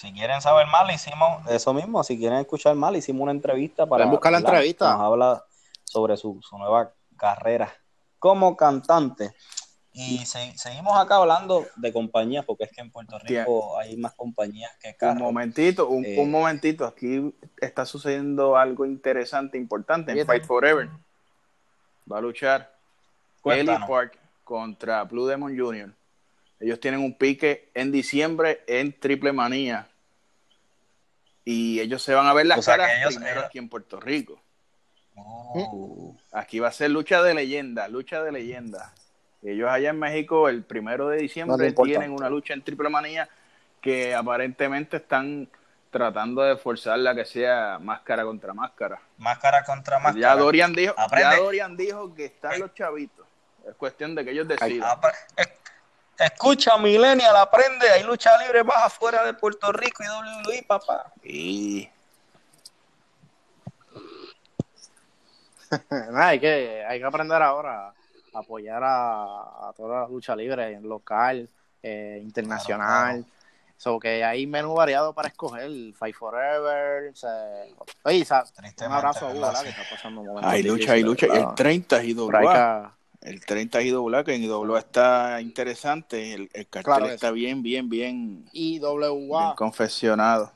Si 0.00 0.10
quieren 0.14 0.40
saber 0.40 0.66
más, 0.68 0.86
le 0.86 0.94
hicimos 0.94 1.46
eso 1.46 1.74
mismo. 1.74 2.02
Si 2.02 2.16
quieren 2.16 2.38
escuchar 2.38 2.74
más, 2.74 2.90
le 2.90 2.98
hicimos 2.98 3.20
una 3.20 3.32
entrevista 3.32 3.84
para. 3.84 4.06
buscar 4.06 4.32
la 4.32 4.38
entrevista. 4.38 4.92
Nos 4.92 5.02
habla 5.02 5.44
sobre 5.84 6.16
su, 6.16 6.40
nueva 6.52 6.90
carrera 7.18 7.70
como 8.18 8.56
cantante. 8.56 9.34
Y 9.92 10.24
seguimos 10.24 10.98
acá 10.98 11.16
hablando 11.16 11.66
de 11.76 11.92
compañías, 11.92 12.46
porque 12.46 12.64
es 12.64 12.70
que 12.70 12.80
en 12.80 12.90
Puerto 12.90 13.18
Rico 13.18 13.78
hay 13.78 13.94
más 13.98 14.14
compañías 14.14 14.70
que 14.80 14.94
carros. 14.94 15.16
Un 15.16 15.22
momentito, 15.22 15.88
un, 15.88 16.06
eh, 16.06 16.24
momentito. 16.26 16.86
Aquí 16.86 17.34
está 17.58 17.84
sucediendo 17.84 18.56
algo 18.56 18.86
interesante, 18.86 19.58
importante 19.58 20.18
en 20.18 20.26
Fight 20.26 20.46
Forever. 20.46 20.88
Va 22.10 22.18
a 22.18 22.20
luchar 22.22 22.74
Ellie 23.44 23.78
Park 23.86 24.18
contra 24.44 25.04
Blue 25.04 25.26
Demon 25.26 25.58
Jr. 25.58 25.92
Ellos 26.58 26.80
tienen 26.80 27.00
un 27.00 27.12
pique 27.12 27.70
en 27.74 27.92
diciembre 27.92 28.62
en 28.66 28.98
Triple 28.98 29.32
Manía. 29.32 29.89
Y 31.50 31.80
ellos 31.80 32.00
se 32.00 32.14
van 32.14 32.28
a 32.28 32.32
ver 32.32 32.46
las 32.46 32.64
caras 32.64 32.88
primero 33.08 33.40
aquí 33.40 33.58
en 33.58 33.68
Puerto 33.68 33.98
Rico. 33.98 34.40
Oh. 35.16 36.14
Aquí 36.30 36.60
va 36.60 36.68
a 36.68 36.72
ser 36.72 36.92
lucha 36.92 37.24
de 37.24 37.34
leyenda, 37.34 37.88
lucha 37.88 38.22
de 38.22 38.30
leyenda. 38.30 38.94
Ellos 39.42 39.68
allá 39.68 39.90
en 39.90 39.98
México 39.98 40.48
el 40.48 40.62
primero 40.62 41.08
de 41.08 41.18
diciembre 41.18 41.72
tienen 41.72 42.12
una 42.12 42.30
lucha 42.30 42.54
en 42.54 42.62
Triple 42.62 42.88
Manía 42.88 43.28
que 43.80 44.14
aparentemente 44.14 44.98
están 44.98 45.48
tratando 45.90 46.42
de 46.42 46.56
forzarla 46.56 47.16
que 47.16 47.24
sea 47.24 47.80
máscara 47.80 48.22
contra 48.22 48.54
máscara. 48.54 49.00
Máscara 49.18 49.64
contra 49.64 49.98
máscara. 49.98 50.20
Ya 50.20 50.36
Dorian 50.36 50.72
dijo, 50.72 50.94
ya 51.18 51.34
Dorian 51.34 51.76
dijo 51.76 52.14
que 52.14 52.26
están 52.26 52.60
los 52.60 52.72
chavitos. 52.74 53.26
Es 53.68 53.74
cuestión 53.74 54.14
de 54.14 54.24
que 54.24 54.30
ellos 54.30 54.46
decidan. 54.46 55.00
Escucha, 56.20 56.76
Millennial, 56.76 57.34
aprende. 57.34 57.88
Hay 57.90 58.02
lucha 58.02 58.30
libre 58.42 58.62
más 58.62 58.76
afuera 58.84 59.24
de 59.24 59.32
Puerto 59.32 59.72
Rico 59.72 60.02
y 60.02 60.06
WWE, 60.06 60.62
papá. 60.64 61.10
Y... 61.24 61.88
hay, 66.14 66.38
que, 66.38 66.84
hay 66.86 66.98
que 66.98 67.04
aprender 67.06 67.40
ahora 67.40 67.94
a 68.34 68.38
apoyar 68.38 68.82
a, 68.84 69.72
toda 69.74 70.02
la 70.02 70.08
lucha 70.08 70.36
libre, 70.36 70.78
local, 70.82 71.48
eh, 71.82 72.20
internacional. 72.22 73.24
So 73.78 73.98
que 73.98 74.22
hay 74.22 74.46
menú 74.46 74.74
variado 74.74 75.14
para 75.14 75.28
escoger. 75.28 75.70
Fight 75.94 76.14
Forever. 76.14 77.14
Oye, 78.02 78.26
un 78.86 78.92
abrazo 78.92 79.26
a 79.26 79.30
Hugo, 79.30 79.52
que 79.62 79.70
está 79.70 79.82
pasando 79.90 80.20
un 80.20 80.44
Hay 80.44 80.62
lucha, 80.62 80.92
hay 80.92 81.02
lucha. 81.02 81.26
El 81.32 81.54
30 81.54 82.04
y 82.04 82.10
IWA. 82.10 82.99
El 83.20 83.44
30 83.44 83.80
es 83.80 83.86
IWA, 83.86 84.24
que 84.24 84.34
en 84.34 84.44
IWA 84.44 84.78
está 84.78 85.40
interesante. 85.42 86.32
El, 86.32 86.50
el 86.54 86.68
cartel 86.68 87.10
está 87.10 87.30
bien, 87.30 87.62
bien, 87.62 87.88
bien. 87.88 88.48
IWA. 88.52 89.10
Bien 89.10 89.56
confeccionado. 89.56 90.52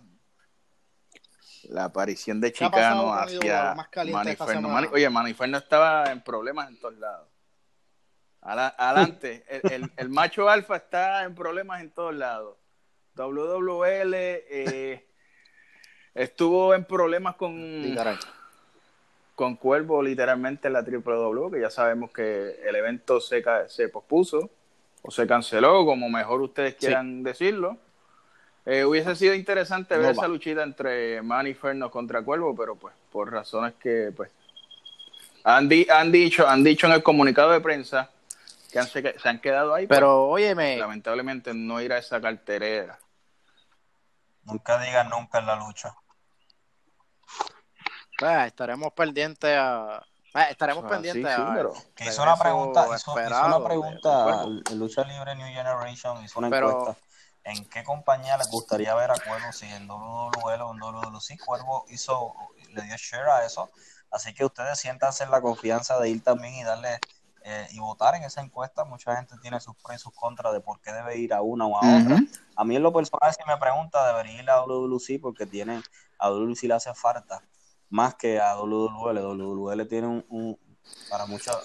La 1.68 1.84
aparición 1.84 2.40
de 2.40 2.52
Chicano 2.52 3.12
hacia 3.14 3.74
Maniferno. 4.10 4.74
oye, 4.92 5.08
Maniferno 5.10 5.58
estaba 5.58 6.10
en 6.10 6.22
problemas 6.22 6.68
en 6.68 6.78
todos 6.78 6.96
lados. 6.98 7.28
adelante. 8.40 9.44
el, 9.48 9.90
el, 9.96 10.08
macho 10.08 10.48
alfa 10.48 10.76
está 10.76 11.24
en 11.24 11.34
problemas 11.34 11.80
en 11.82 11.90
todos 11.90 12.14
lados. 12.14 12.56
WWL 13.14 14.14
eh, 14.14 15.06
estuvo 16.14 16.74
en 16.74 16.84
problemas 16.84 17.36
con 17.36 17.94
con 19.34 19.56
Cuervo 19.56 20.02
literalmente 20.02 20.68
en 20.68 20.74
la 20.74 20.84
triple 20.84 21.14
W, 21.14 21.50
que 21.50 21.60
ya 21.60 21.70
sabemos 21.70 22.10
que 22.12 22.60
el 22.64 22.76
evento 22.76 23.20
se, 23.20 23.42
se 23.68 23.88
pospuso 23.88 24.50
o 25.02 25.10
se 25.10 25.26
canceló, 25.26 25.84
como 25.84 26.08
mejor 26.08 26.40
ustedes 26.40 26.76
quieran 26.76 27.22
decirlo. 27.22 27.76
Eh, 28.66 28.84
hubiese 28.84 29.14
sido 29.14 29.34
interesante 29.34 29.98
ver 29.98 30.12
esa 30.12 30.26
luchita 30.26 30.62
entre 30.62 31.20
Manny 31.20 31.52
Ferno 31.52 31.90
contra 31.90 32.22
Cuervo, 32.22 32.56
pero 32.56 32.76
pues 32.76 32.94
por 33.12 33.30
razones 33.30 33.74
que 33.74 34.10
pues 34.16 34.30
han, 35.44 35.68
han 35.90 36.10
dicho 36.10 36.48
han 36.48 36.64
dicho 36.64 36.86
en 36.86 36.94
el 36.94 37.02
comunicado 37.02 37.50
de 37.50 37.60
prensa 37.60 38.10
que 38.72 38.82
se, 38.82 39.28
han 39.28 39.38
quedado 39.40 39.74
ahí. 39.74 39.86
Pero 39.86 40.28
pues, 40.30 40.42
óyeme, 40.42 40.78
lamentablemente 40.78 41.52
no 41.52 41.80
ir 41.80 41.92
a 41.92 41.98
esa 41.98 42.20
carterera. 42.20 42.98
Nunca 44.44 44.78
digan 44.80 45.10
nunca 45.10 45.38
en 45.38 45.46
la 45.46 45.56
lucha. 45.56 45.94
Pues, 48.18 48.46
estaremos 48.46 48.92
pendientes 48.92 49.56
a. 49.56 50.04
Eh, 50.34 50.46
estaremos 50.50 50.84
pendientes 50.84 51.32
a. 51.32 51.70
Que 51.94 52.06
hizo 52.06 52.22
una 52.22 52.36
pregunta, 52.36 52.86
hizo, 52.94 53.14
una 53.14 53.64
pregunta 53.64 54.44
el 54.70 54.78
Lucha 54.78 55.04
Libre 55.04 55.34
New 55.34 55.46
Generation, 55.46 56.24
hizo 56.24 56.38
una 56.38 56.48
encuesta. 56.48 56.96
¿En 57.44 57.68
qué 57.68 57.84
compañía 57.84 58.38
les 58.38 58.50
gustaría 58.50 58.94
ver 58.94 59.10
a 59.10 59.14
Cuervo? 59.14 59.52
Si 59.52 59.66
en 59.66 59.86
WWL 59.86 60.62
o 60.62 60.72
en 60.72 60.80
WWC, 60.80 61.38
Cuervo 61.44 61.84
hizo, 61.90 62.32
le 62.72 62.82
dio 62.82 62.96
share 62.96 63.28
a 63.28 63.44
eso. 63.44 63.70
Así 64.10 64.32
que 64.32 64.44
ustedes 64.46 64.78
siéntanse 64.78 65.24
en 65.24 65.30
la 65.30 65.42
confianza 65.42 65.98
de 66.00 66.08
ir 66.08 66.22
también 66.22 66.54
y 66.54 66.64
darle 66.64 66.98
eh, 67.42 67.68
y 67.72 67.80
votar 67.80 68.14
en 68.14 68.22
esa 68.22 68.40
encuesta. 68.40 68.84
Mucha 68.84 69.14
gente 69.16 69.34
tiene 69.42 69.60
sus 69.60 69.74
pros 69.76 69.96
y 69.96 69.98
sus 69.98 70.14
contras 70.14 70.54
de 70.54 70.60
por 70.60 70.80
qué 70.80 70.92
debe 70.92 71.18
ir 71.18 71.34
a 71.34 71.42
una 71.42 71.66
o 71.66 71.76
a 71.76 71.80
otra. 71.80 72.18
A 72.56 72.64
mí 72.64 72.76
en 72.76 72.82
lo 72.82 72.92
personal, 72.94 73.34
si 73.34 73.44
me 73.46 73.58
pregunta, 73.58 74.06
debería 74.06 74.42
ir 74.42 74.48
a 74.48 74.62
WWC 74.62 75.20
porque 75.20 75.44
tiene, 75.44 75.82
a 76.18 76.30
WWC 76.30 76.62
le 76.62 76.74
hace 76.74 76.94
falta 76.94 77.42
más 77.90 78.14
que 78.14 78.40
a 78.40 78.56
WWL. 78.56 79.18
WWL 79.18 79.86
tiene 79.86 80.24
un, 80.28 80.58
para 81.10 81.26
muchos 81.26 81.56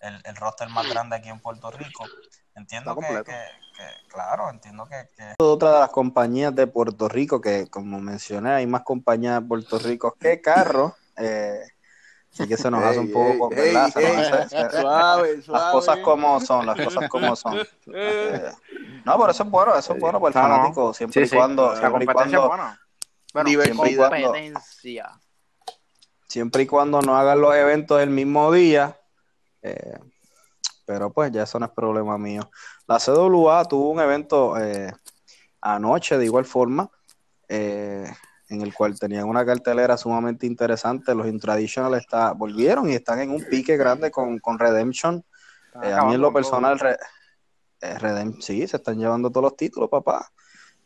el, 0.00 0.20
el, 0.24 0.36
roster 0.36 0.68
más 0.68 0.88
grande 0.88 1.16
aquí 1.16 1.28
en 1.28 1.40
Puerto 1.40 1.70
Rico. 1.70 2.04
entiendo 2.54 2.96
que, 2.96 3.22
claro, 4.08 4.50
entiendo 4.50 4.86
que, 4.86 5.08
que, 5.16 5.34
otra 5.38 5.72
de 5.72 5.78
las 5.80 5.90
compañías 5.90 6.54
de 6.54 6.66
Puerto 6.66 7.08
Rico, 7.08 7.40
que 7.40 7.68
como 7.68 8.00
mencioné, 8.00 8.50
hay 8.50 8.66
más 8.66 8.82
compañías 8.82 9.40
de 9.40 9.48
Puerto 9.48 9.78
Rico 9.78 10.16
que 10.18 10.40
carros. 10.40 10.92
Eh, 11.16 11.60
Así 12.34 12.48
que 12.48 12.56
se 12.56 12.68
nos 12.68 12.82
hace 12.82 12.98
un 12.98 13.12
poco, 13.12 13.48
¿verdad? 13.48 13.92
suave, 13.92 15.40
suave. 15.40 15.42
Las 15.46 15.72
cosas 15.72 15.98
como 15.98 16.40
son, 16.40 16.66
las 16.66 16.76
cosas 16.80 17.08
como 17.08 17.36
son. 17.36 17.64
Eh, 17.94 18.50
no, 19.04 19.18
pero 19.18 19.30
eso 19.30 19.44
es 19.44 19.50
bueno, 19.50 19.76
eso 19.76 19.94
es 19.94 20.00
bueno 20.00 20.18
para 20.20 20.28
el 20.28 20.32
fanático, 20.32 20.92
siempre 20.92 21.26
y 21.26 21.28
cuando... 21.28 21.76
Siempre 21.76 22.02
y 22.02 22.06
cuando 22.08 22.48
bueno, 22.48 23.50
siempre 23.50 23.90
y 23.92 23.96
cuando, 23.96 24.32
siempre 26.34 26.64
y 26.64 26.66
cuando 26.66 27.00
no 27.00 27.16
hagan 27.16 27.40
los 27.40 27.54
eventos 27.54 28.02
el 28.02 28.10
mismo 28.10 28.50
día, 28.50 28.98
eh, 29.62 30.00
pero 30.84 31.12
pues 31.12 31.30
ya 31.30 31.44
eso 31.44 31.60
no 31.60 31.66
es 31.66 31.70
problema 31.70 32.18
mío. 32.18 32.50
La 32.88 32.98
CWA 32.98 33.64
tuvo 33.66 33.90
un 33.90 34.00
evento 34.00 34.58
eh, 34.58 34.92
anoche 35.60 36.18
de 36.18 36.24
igual 36.24 36.44
forma, 36.44 36.90
eh, 37.48 38.12
en 38.48 38.62
el 38.62 38.74
cual 38.74 38.98
tenían 38.98 39.28
una 39.28 39.46
cartelera 39.46 39.96
sumamente 39.96 40.44
interesante. 40.44 41.14
Los 41.14 41.28
Intraditional 41.28 41.94
está, 41.94 42.32
volvieron 42.32 42.90
y 42.90 42.94
están 42.94 43.20
en 43.20 43.30
un 43.30 43.44
pique 43.44 43.76
grande 43.76 44.10
con, 44.10 44.40
Redemption. 44.58 45.24
Eh, 45.84 45.92
a 45.92 46.04
mí 46.04 46.14
en 46.14 46.20
lo 46.20 46.32
personal, 46.32 46.80
eh, 47.80 48.32
sí, 48.40 48.66
se 48.66 48.78
están 48.78 48.98
llevando 48.98 49.30
todos 49.30 49.44
los 49.44 49.56
títulos, 49.56 49.88
papá. 49.88 50.28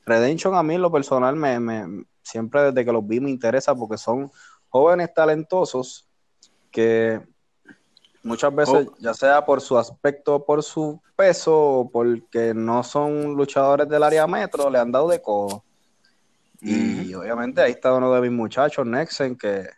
Redemption 0.04 0.54
a 0.56 0.62
mí 0.62 0.74
en 0.74 0.82
lo 0.82 0.92
personal 0.92 1.36
me, 1.36 1.58
me, 1.58 2.04
siempre 2.22 2.64
desde 2.64 2.84
que 2.84 2.92
los 2.92 3.06
vi 3.06 3.20
me 3.20 3.30
interesa 3.30 3.74
porque 3.74 3.96
son 3.96 4.30
jóvenes 4.68 5.12
talentosos 5.14 6.08
que 6.70 7.20
muchas 8.22 8.54
veces, 8.54 8.88
oh. 8.88 8.96
ya 8.98 9.14
sea 9.14 9.44
por 9.44 9.60
su 9.60 9.78
aspecto, 9.78 10.44
por 10.44 10.62
su 10.62 11.00
peso, 11.16 11.56
o 11.56 11.90
porque 11.90 12.52
no 12.54 12.82
son 12.84 13.34
luchadores 13.34 13.88
del 13.88 14.02
área 14.02 14.26
metro, 14.26 14.70
le 14.70 14.78
han 14.78 14.92
dado 14.92 15.08
de 15.08 15.20
codo. 15.20 15.64
Y 16.60 17.14
obviamente 17.14 17.60
ahí 17.60 17.72
está 17.72 17.94
uno 17.94 18.12
de 18.12 18.20
mis 18.20 18.32
muchachos, 18.32 18.84
Nexen, 18.84 19.36
que, 19.36 19.68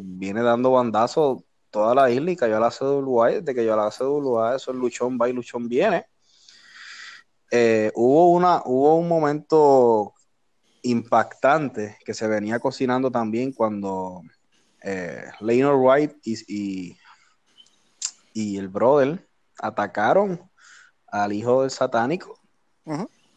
viene 0.00 0.42
dando 0.42 0.70
bandazos 0.70 1.42
toda 1.70 1.92
la 1.94 2.08
isla 2.08 2.30
y 2.30 2.36
cayó 2.36 2.56
a 2.56 2.60
la 2.60 2.70
CWA. 2.70 3.30
Desde 3.30 3.54
que 3.54 3.64
yo 3.64 3.74
a 3.74 3.76
la 3.76 3.90
CWA, 3.90 4.54
eso 4.54 4.70
es 4.70 4.76
luchón 4.76 5.18
va 5.20 5.28
y 5.28 5.32
luchón 5.32 5.68
viene. 5.68 6.06
Eh, 7.50 7.90
hubo, 7.94 8.30
una, 8.30 8.62
hubo 8.64 8.94
un 8.96 9.08
momento 9.08 10.14
impactante 10.82 11.96
que 12.04 12.14
se 12.14 12.26
venía 12.26 12.58
cocinando 12.58 13.10
también 13.10 13.52
cuando 13.52 14.22
eh, 14.82 15.24
Wright 15.40 16.12
y, 16.24 16.96
y, 18.34 18.56
el 18.56 18.68
brother 18.68 19.26
atacaron 19.58 20.40
al 21.06 21.32
hijo 21.32 21.62
del 21.62 21.70
satánico. 21.70 22.38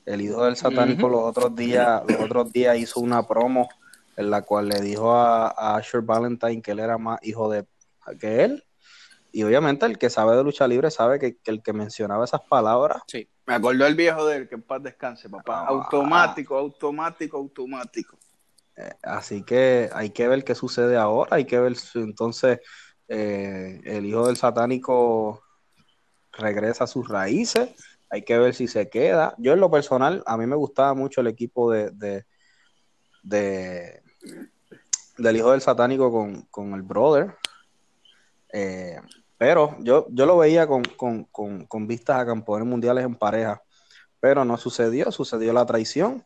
El 0.06 0.22
hijo 0.22 0.46
del 0.46 0.56
satánico 0.56 1.08
los 1.08 1.22
otros 1.22 1.56
días, 1.56 2.02
los 2.08 2.20
otros 2.20 2.52
días 2.52 2.78
hizo 2.78 3.00
una 3.00 3.28
promo 3.28 3.70
en 4.18 4.32
la 4.32 4.42
cual 4.42 4.70
le 4.70 4.82
dijo 4.82 5.12
a, 5.14 5.76
Asher 5.76 6.02
Valentine 6.02 6.62
que 6.62 6.72
él 6.72 6.80
era 6.80 6.98
más 6.98 7.20
hijo 7.22 7.50
de 7.50 7.66
que 8.20 8.44
él. 8.44 8.64
Y 9.36 9.44
obviamente 9.44 9.86
el 9.86 9.98
que 9.98 10.10
sabe 10.10 10.36
de 10.36 10.44
lucha 10.44 10.68
libre 10.68 10.90
sabe 10.90 11.20
que, 11.20 11.38
el 11.46 11.62
que 11.62 11.74
mencionaba 11.74 12.24
esas 12.24 12.42
palabras. 12.50 13.02
Sí, 13.08 13.28
me 13.46 13.56
acordó 13.56 13.86
el 13.86 13.96
viejo 13.96 14.26
de 14.26 14.38
él, 14.38 14.48
que 14.48 14.56
en 14.56 14.62
paz 14.62 14.82
descanse, 14.82 15.30
papá. 15.30 15.62
Ah. 15.62 15.68
automático, 15.68 16.58
automático, 16.58 17.38
automático. 17.38 18.18
Eh, 18.78 18.94
así 19.04 19.44
que 19.44 19.90
hay 19.94 20.12
que 20.12 20.28
ver 20.28 20.44
qué 20.44 20.56
sucede 20.56 20.96
ahora, 20.96 21.36
hay 21.36 21.46
que 21.46 21.60
ver 21.60 21.76
si 21.76 22.00
entonces 22.00 22.60
eh, 23.08 23.82
el 23.84 24.06
hijo 24.06 24.28
del 24.28 24.38
satánico 24.38 25.44
regresa 26.32 26.86
a 26.86 26.88
sus 26.88 27.08
raíces 27.08 27.70
hay 28.10 28.24
que 28.24 28.38
ver 28.38 28.54
si 28.54 28.68
se 28.68 28.90
queda. 28.90 29.36
Yo 29.38 29.54
en 29.54 29.60
lo 29.60 29.70
personal, 29.70 30.24
a 30.26 30.38
mí 30.38 30.46
me 30.46 30.56
gustaba 30.56 30.94
mucho 30.94 31.20
el 31.20 31.28
equipo 31.28 31.72
de, 31.72 31.92
de, 31.92 32.26
del 35.18 35.36
hijo 35.36 35.52
del 35.52 35.62
satánico 35.62 36.12
con, 36.50 36.74
el 36.74 36.82
brother. 36.82 37.36
Eh, 38.54 38.98
pero 39.38 39.76
yo, 39.80 40.08
yo 40.10 40.26
lo 40.26 40.38
veía 40.38 40.68
con, 40.68 41.88
vistas 41.88 42.20
a 42.20 42.26
campeones 42.26 42.68
mundiales 42.68 43.06
en 43.06 43.16
pareja. 43.16 43.62
Pero 44.20 44.46
no 44.46 44.58
sucedió, 44.58 45.12
sucedió 45.12 45.54
la 45.54 45.66
traición. 45.66 46.26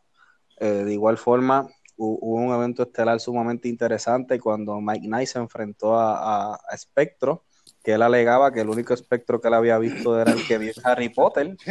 Eh, 0.58 0.84
de 0.84 0.92
igual 0.92 1.18
forma, 1.18 1.68
hubo 1.96 2.36
un 2.36 2.54
evento 2.54 2.82
estelar 2.82 3.20
sumamente 3.20 3.68
interesante 3.68 4.38
cuando 4.38 4.80
Mike 4.80 5.06
Knight 5.06 5.28
se 5.28 5.38
enfrentó 5.38 5.98
a, 5.98 6.54
a 6.54 6.76
Spectro 6.76 7.44
que 7.82 7.92
él 7.92 8.02
alegaba 8.02 8.52
que 8.52 8.60
el 8.60 8.68
único 8.68 8.92
espectro 8.92 9.40
que 9.40 9.48
él 9.48 9.54
había 9.54 9.78
visto 9.78 10.20
era 10.20 10.32
el 10.32 10.46
que 10.46 10.58
vio 10.58 10.72
Harry 10.84 11.08
Potter. 11.08 11.56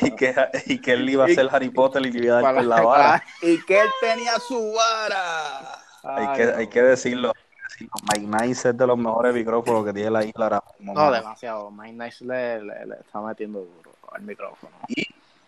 Y, 0.00 0.10
que, 0.12 0.34
y 0.66 0.80
que 0.80 0.92
él 0.92 1.08
iba 1.08 1.24
a 1.24 1.28
ser 1.28 1.48
Harry 1.50 1.70
Potter 1.70 2.04
y 2.04 2.12
le 2.12 2.26
iba 2.26 2.38
a 2.38 2.42
dar 2.42 2.54
con 2.54 2.68
la 2.68 2.80
vara. 2.80 3.24
Y 3.42 3.64
que 3.64 3.80
él 3.80 3.88
tenía 4.00 4.38
su 4.38 4.72
vara. 4.72 5.78
Hay 6.02 6.36
que, 6.36 6.42
hay 6.42 6.66
que 6.68 6.82
decirlo. 6.82 7.32
Mike 7.80 8.26
Nice 8.26 8.70
es 8.70 8.76
de 8.76 8.86
los 8.86 8.98
mejores 8.98 9.34
micrófonos 9.34 9.84
que 9.84 9.92
tiene 9.92 10.10
la 10.10 10.24
isla 10.24 10.44
ahora 10.44 10.64
No, 10.78 11.10
demasiado. 11.12 11.70
Mike 11.70 11.92
Nice 11.92 12.24
le, 12.24 12.62
le, 12.62 12.94
está 13.00 13.20
metiendo 13.20 13.60
duro 13.60 13.92
al 14.12 14.22
micrófono. 14.22 14.72
Y 14.88 15.06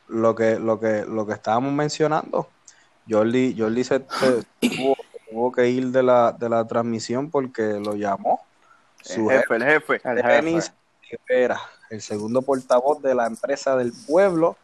lo 0.09 0.35
que, 0.35 0.59
lo 0.59 0.79
que, 0.79 1.05
lo 1.07 1.27
que 1.27 1.33
estábamos 1.33 1.73
mencionando, 1.73 2.49
Jordi, 3.09 3.55
Jordi 3.59 3.85
se, 3.85 4.05
se 4.09 4.45
tuvo 4.77 4.97
tuvo 5.31 5.53
que 5.53 5.69
ir 5.69 5.87
de 5.89 6.03
la, 6.03 6.33
de 6.33 6.49
la 6.49 6.67
transmisión 6.67 7.31
porque 7.31 7.63
lo 7.63 7.95
llamó 7.95 8.41
su 9.01 9.31
el 9.31 9.39
jefe, 9.39 9.55
el 10.05 10.23
jefe, 10.23 11.45
el 11.45 11.57
el 11.91 12.03
segundo 12.03 12.43
portavoz 12.43 13.01
de 13.01 13.15
la 13.15 13.27
empresa 13.27 13.77
del 13.77 13.93
pueblo. 14.07 14.57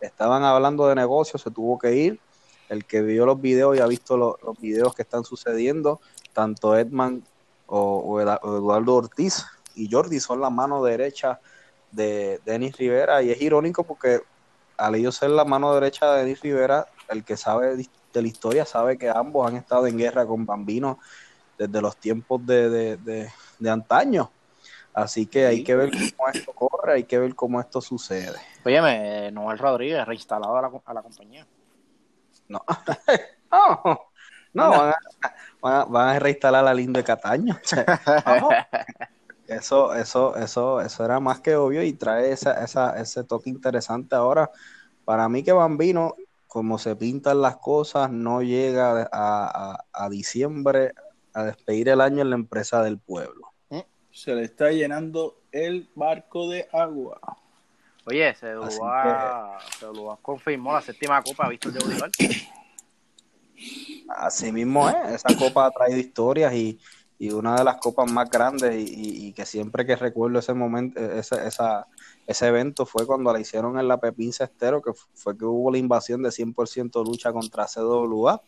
Estaban 0.00 0.42
hablando 0.42 0.88
de 0.88 0.94
negocios, 0.94 1.42
se 1.42 1.50
tuvo 1.50 1.78
que 1.78 1.94
ir. 1.94 2.20
El 2.68 2.84
que 2.86 3.02
vio 3.02 3.26
los 3.26 3.40
videos 3.40 3.76
y 3.76 3.80
ha 3.80 3.86
visto 3.86 4.16
los 4.16 4.58
videos 4.58 4.94
que 4.94 5.02
están 5.02 5.24
sucediendo, 5.24 6.00
tanto 6.34 6.76
Edman 6.76 7.24
o, 7.66 8.20
Eduardo 8.20 8.96
Ortiz 8.96 9.46
y 9.74 9.90
Jordi 9.90 10.20
son 10.20 10.40
la 10.40 10.50
mano 10.50 10.84
derecha 10.84 11.40
de 11.90 12.40
Denis 12.44 12.76
Rivera 12.76 13.22
y 13.22 13.30
es 13.30 13.40
irónico 13.40 13.84
porque 13.84 14.20
al 14.76 14.96
ellos 14.96 15.14
ser 15.16 15.30
la 15.30 15.44
mano 15.44 15.72
derecha 15.74 16.12
de 16.12 16.24
Denis 16.24 16.42
Rivera, 16.42 16.86
el 17.08 17.24
que 17.24 17.36
sabe 17.36 17.76
de 17.76 18.22
la 18.22 18.28
historia 18.28 18.64
sabe 18.64 18.98
que 18.98 19.08
ambos 19.08 19.48
han 19.48 19.56
estado 19.56 19.86
en 19.86 19.96
guerra 19.96 20.26
con 20.26 20.44
Bambino 20.44 20.98
desde 21.56 21.80
los 21.80 21.96
tiempos 21.96 22.44
de, 22.44 22.96
de, 22.98 23.70
antaño. 23.70 24.30
Así 24.92 25.26
que 25.26 25.46
hay 25.46 25.64
que 25.64 25.74
ver 25.74 25.90
cómo 25.90 26.28
esto 26.28 26.52
corre, 26.52 26.94
hay 26.94 27.04
que 27.04 27.18
ver 27.18 27.34
cómo 27.34 27.60
esto 27.60 27.80
sucede. 27.80 28.38
Óyeme, 28.64 29.30
Noel 29.32 29.58
Rodríguez 29.58 30.06
reinstalado 30.06 30.56
a 30.56 30.62
la, 30.62 30.70
a 30.84 30.94
la 30.94 31.02
compañía. 31.02 31.46
No, 32.48 32.62
no, 34.54 34.70
no, 34.70 34.94
van 35.60 36.08
a, 36.08 36.18
reinstalar 36.18 36.66
a 36.66 36.74
Lindo 36.74 36.98
de 36.98 37.04
Cataño. 37.04 37.58
eso, 39.48 39.94
eso, 39.94 40.36
eso, 40.36 40.80
eso 40.80 41.04
era 41.04 41.20
más 41.20 41.40
que 41.40 41.56
obvio 41.56 41.82
y 41.82 41.92
trae 41.92 42.32
esa, 42.32 42.64
esa, 42.64 42.98
ese 42.98 43.24
toque 43.24 43.50
interesante 43.50 44.14
ahora. 44.14 44.50
Para 45.04 45.28
mí 45.28 45.42
que 45.42 45.52
Bambino 45.52 46.16
como 46.54 46.78
se 46.78 46.94
pintan 46.94 47.42
las 47.42 47.56
cosas, 47.56 48.12
no 48.12 48.40
llega 48.40 49.08
a, 49.12 50.08
diciembre 50.08 50.94
a 51.32 51.42
despedir 51.42 51.88
el 51.88 52.00
año 52.00 52.22
en 52.22 52.30
la 52.30 52.36
empresa 52.36 52.80
del 52.80 52.96
pueblo. 52.96 53.48
Mm, 53.70 53.80
se 54.12 54.36
le 54.36 54.44
está 54.44 54.70
llenando 54.70 55.40
el 55.50 55.90
barco 55.96 56.48
de 56.48 56.68
agua. 56.72 57.18
Oye, 58.06 58.32
se 58.36 58.52
lo, 58.52 58.68
ha, 58.84 59.58
confirmó 60.22 60.74
la 60.74 60.80
séptima 60.80 61.20
copa, 61.24 61.48
¿visto 61.48 61.70
el 61.70 61.74
de 61.74 62.10
Así 64.08 64.52
mismo 64.52 64.88
es, 64.88 65.22
esa 65.24 65.36
copa 65.38 65.66
ha 65.66 65.70
traído 65.70 65.98
historias 65.98 66.54
y, 66.54 66.78
una 67.32 67.56
de 67.56 67.64
las 67.64 67.76
copas 67.76 68.12
más 68.12 68.28
grandes 68.28 68.74
y, 68.76 69.32
que 69.32 69.46
siempre 69.46 69.86
que 69.86 69.96
recuerdo 69.96 70.38
ese 70.38 70.52
momento, 70.52 71.00
esa, 71.00 71.46
esa, 71.46 71.86
ese 72.26 72.46
evento 72.46 72.84
fue 72.84 73.06
cuando 73.06 73.32
la 73.32 73.40
hicieron 73.40 73.78
en 73.78 73.88
la 73.88 73.98
Pepín 73.98 74.32
Cestero, 74.32 74.82
que 74.82 74.92
fue 75.14 75.36
que 75.36 75.46
hubo 75.46 75.70
la 75.70 75.78
invasión 75.78 76.22
de 76.22 76.28
100% 76.28 77.02
lucha 77.04 77.32
contra 77.32 77.66
CWA, 77.66 78.42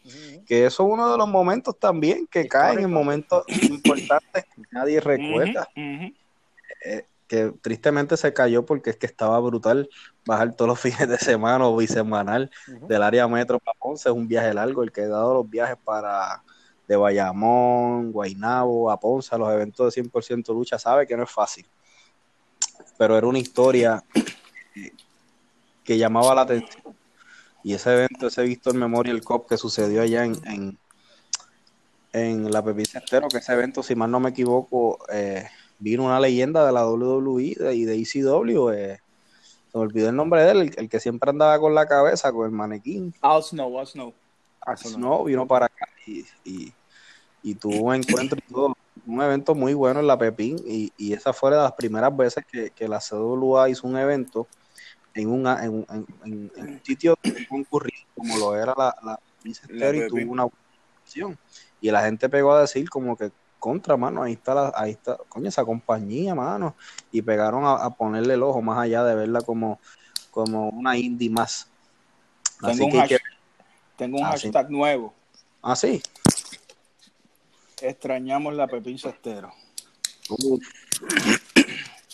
que 0.47 0.67
eso 0.67 0.87
es 0.87 0.93
uno 0.93 1.11
de 1.11 1.17
los 1.17 1.29
momentos 1.29 1.79
también 1.79 2.27
que 2.27 2.49
caen 2.49 2.81
en 2.81 2.93
momentos 2.93 3.45
importantes 3.63 4.45
que 4.45 4.63
nadie 4.71 5.01
recuerda. 5.01 5.69
Eh, 6.85 7.07
que 7.27 7.53
tristemente 7.61 8.17
se 8.17 8.33
cayó 8.33 8.65
porque 8.65 8.91
es 8.91 8.97
que 8.97 9.07
estaba 9.07 9.39
brutal 9.41 9.89
bajar 10.25 10.55
todos 10.55 10.69
los 10.69 10.81
fines 10.81 11.09
de 11.09 11.19
semana 11.19 11.67
o 11.67 11.77
bisemanal 11.77 12.51
del 12.89 13.03
área 13.03 13.27
metro 13.29 13.59
para 13.59 13.79
Ponce, 13.79 14.09
es 14.09 14.15
un 14.15 14.29
viaje 14.29 14.53
largo, 14.55 14.83
el 14.83 14.93
que 14.93 15.03
ha 15.03 15.09
dado 15.09 15.35
los 15.35 15.51
viajes 15.51 15.77
para 15.85 16.43
de 16.87 16.97
Bayamón, 16.97 18.13
Guaynabo, 18.13 18.91
a 18.91 19.01
Ponce, 19.01 19.35
a 19.35 19.39
los 19.39 19.53
eventos 19.53 19.95
de 19.95 20.03
100% 20.03 20.55
lucha, 20.55 20.79
sabe 20.79 21.07
que 21.07 21.17
no 21.17 21.25
es 21.25 21.31
fácil. 21.31 21.67
Pero 22.97 23.17
era 23.17 23.27
una 23.27 23.39
historia 23.39 24.05
que 25.85 25.99
llamaba 25.99 26.35
la 26.35 26.43
atención. 26.43 26.97
Y 27.63 27.75
ese 27.75 27.93
evento, 27.93 28.29
ese 28.29 28.43
Víctor 28.43 28.75
Memorial 28.75 29.21
Cup 29.23 29.47
que 29.49 29.57
sucedió 29.57 30.03
allá 30.03 30.25
en, 30.25 30.79
en, 32.13 32.51
la 32.53 32.65
Pepín 32.65 32.87
Centero, 32.87 33.27
que 33.29 33.39
ese 33.39 33.53
evento, 33.53 33.83
si 33.83 33.97
mal 33.97 34.11
no 34.11 34.21
me 34.21 34.31
equivoco, 34.31 34.99
eh, 35.13 35.49
vino 35.79 36.05
una 36.05 36.21
leyenda 36.21 36.67
de 36.67 36.73
la 36.73 36.87
WWE 36.87 37.75
y 37.75 37.85
de 37.85 37.95
ECW. 37.95 38.71
Eh, 38.71 39.01
se 39.71 39.79
me 39.79 39.85
olvidó 39.85 40.09
el 40.09 40.17
nombre 40.17 40.43
de 40.43 40.51
él, 40.51 40.75
el, 40.77 40.89
que 40.89 41.01
siempre 41.01 41.31
andaba 41.31 41.59
con 41.59 41.75
la 41.75 41.87
cabeza, 41.87 42.33
con 42.33 42.47
el 42.47 42.53
manequín. 42.53 43.15
Al 43.21 43.43
Snow, 43.43 43.79
Al 43.79 43.87
Snow. 43.87 44.15
Al 44.61 44.79
Snow 44.79 45.25
vino 45.25 45.47
para 45.47 45.67
acá 45.67 45.87
y, 46.07 46.25
y, 47.43 47.55
tuvo 47.55 47.87
un 47.87 47.95
encuentro 47.97 48.39
y 48.39 48.53
todo. 48.53 48.77
Un 49.07 49.23
evento 49.23 49.55
muy 49.55 49.75
bueno 49.75 50.01
en 50.01 50.07
la 50.09 50.19
Pepín 50.19 50.57
y, 50.67 50.93
y 50.97 51.13
esa 51.13 51.33
fue 51.33 51.53
de 51.53 51.59
las 51.59 51.73
primeras 51.73 52.17
veces 52.17 52.45
que, 52.51 52.71
que 52.71 52.89
la 52.89 52.99
CWA 52.99 53.69
hizo 53.69 53.87
un 53.87 53.97
evento 53.97 54.49
en, 55.15 55.29
una, 55.29 55.65
en, 55.65 55.87
en, 56.25 56.51
un 56.57 56.81
sitio 56.83 57.17
concurrido 57.49 58.05
como 58.15 58.37
lo 58.39 58.57
era 58.57 58.75
la, 58.77 58.97
la, 59.03 59.21
y 59.95 60.09
tuvo 60.09 60.33
una 60.33 60.45
opción. 60.45 61.39
Y 61.81 61.91
la 61.91 62.03
gente 62.03 62.29
pegó 62.29 62.53
a 62.53 62.63
decir 62.63 62.89
como 62.89 63.17
que 63.17 63.31
contra, 63.67 63.97
mano, 63.97 64.23
ahí 64.23 64.35
está, 64.35 64.55
la, 64.55 64.73
ahí 64.77 64.93
está, 64.93 65.17
coño, 65.29 65.49
esa 65.49 65.65
compañía, 65.65 66.37
mano. 66.37 66.77
Y 67.11 67.21
pegaron 67.21 67.65
a, 67.67 67.91
ponerle 67.91 68.35
el 68.35 68.45
ojo 68.45 68.63
más 68.63 68.79
allá 68.79 69.03
de 69.03 69.17
verla 69.17 69.41
como, 69.41 69.81
como 70.31 70.69
una 70.69 70.97
indie 70.97 71.29
más. 71.29 71.69
Tengo 72.61 72.87
un, 72.87 72.93
hashtag, 72.93 73.21
tengo 73.97 74.19
un 74.19 74.25
ah, 74.25 74.29
hashtag 74.29 74.71
nuevo. 74.71 75.13
Ah, 75.63 75.75
sí. 75.75 76.01
Extrañamos 77.83 78.55
la 78.55 78.69
Pepín 78.69 79.01
Cestero. 79.01 79.53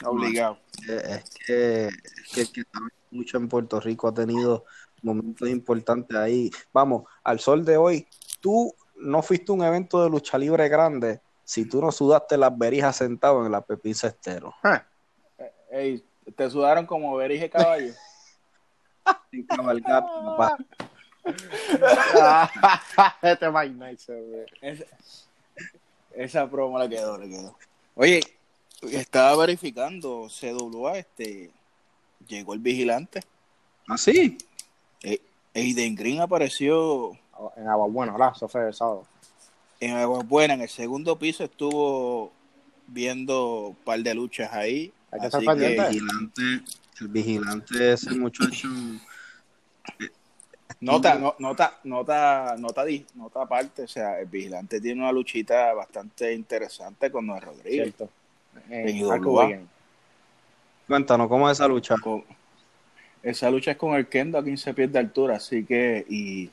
Obligado. 0.07 0.59
Es 0.88 1.35
que, 1.47 1.88
es 2.35 2.49
que, 2.49 2.62
mucho 3.11 3.37
en 3.37 3.47
Puerto 3.47 3.79
Rico 3.79 4.09
ha 4.09 4.15
tenido 4.15 4.65
momentos 5.03 5.47
importantes 5.51 6.17
ahí. 6.17 6.51
Vamos, 6.73 7.03
al 7.23 7.41
sol 7.41 7.62
de 7.62 7.77
hoy, 7.77 8.07
tú 8.41 8.75
no 8.97 9.21
fuiste 9.21 9.53
un 9.53 9.62
evento 9.62 10.03
de 10.03 10.09
lucha 10.09 10.38
libre 10.38 10.67
grande 10.71 11.21
si 11.45 11.69
tú 11.69 11.81
no 11.81 11.93
sudaste 11.93 12.37
las 12.37 12.57
berijas 12.57 12.97
sentado 12.97 13.45
en 13.45 13.53
la 13.53 13.61
Pepín 13.61 13.95
Cestero. 13.95 14.55
Ey, 15.71 16.05
te 16.37 16.51
sudaron 16.51 16.87
como 16.87 17.17
berije 17.17 17.49
caballo. 17.49 17.93
Sin 19.31 19.47
cabalgar, 19.47 20.03
papá. 20.03 20.59
este 23.23 23.51
nice, 23.71 24.47
esa, 24.61 24.85
esa 26.15 26.51
promo 26.51 26.79
le 26.79 26.89
quedó, 26.89 27.17
le 27.17 27.29
quedó. 27.29 27.57
Oye, 27.95 28.21
estaba 28.91 29.37
verificando 29.37 30.29
CWA, 30.29 30.99
este, 30.99 31.51
llegó 32.27 32.55
el 32.55 32.61
vigilante. 32.61 33.21
¿Ah, 33.89 33.97
sí? 33.97 34.37
Eh, 35.03 35.21
Aiden 35.55 35.95
Green 35.95 36.21
apareció 36.21 37.13
en 37.57 37.69
Agua 37.69 37.87
Buena, 37.87 38.13
¿verdad? 38.13 38.33
Eso 38.35 38.49
fue 38.49 38.67
el 38.67 38.75
sábado. 38.75 39.07
En 39.83 39.97
Agua 39.97 40.23
Buena, 40.23 40.55
en 40.55 40.61
el 40.61 40.68
segundo 40.68 41.18
piso 41.18 41.42
estuvo 41.42 42.31
viendo 42.87 43.66
un 43.71 43.75
par 43.75 43.99
de 43.99 44.14
luchas 44.14 44.53
ahí. 44.53 44.92
Hay 45.11 45.18
que 45.18 45.27
estar. 45.27 45.42
El 45.42 45.75
vigilante, 45.90 46.42
el 47.01 47.09
vigilante 47.09 47.92
ese 47.92 48.12
muchacho. 48.12 48.68
Eh, 49.99 50.09
nota, 50.81 51.16
no, 51.16 51.35
nota, 51.40 51.81
nota, 51.83 52.55
nota, 52.57 52.85
nota 53.16 53.42
aparte, 53.42 53.83
o 53.83 53.88
sea, 53.88 54.21
el 54.21 54.27
vigilante 54.27 54.81
tiene 54.81 55.01
una 55.03 55.11
luchita 55.11 55.75
bastante 55.75 56.33
interesante 56.33 57.11
con 57.11 57.27
Noé 57.27 57.40
Rodríguez. 57.40 57.92
Cierto. 57.97 58.09
En 58.71 59.68
Cuéntanos, 60.87 61.27
¿cómo 61.27 61.51
es 61.51 61.59
esa 61.59 61.66
lucha? 61.66 61.97
esa 63.21 63.51
lucha 63.51 63.73
es 63.73 63.77
con 63.77 63.97
el 63.97 64.07
Kendo 64.07 64.38
a 64.38 64.45
15 64.45 64.75
pies 64.75 64.92
de 64.92 65.01
altura, 65.01 65.38
así 65.38 65.64
que 65.64 66.07
y 66.09 66.51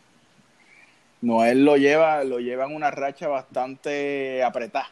Noel 1.21 1.65
lo 1.65 1.77
lleva, 1.77 2.23
lo 2.23 2.39
lleva 2.39 2.65
en 2.65 2.75
una 2.75 2.91
racha 2.91 3.27
bastante 3.27 4.43
apretada. 4.43 4.89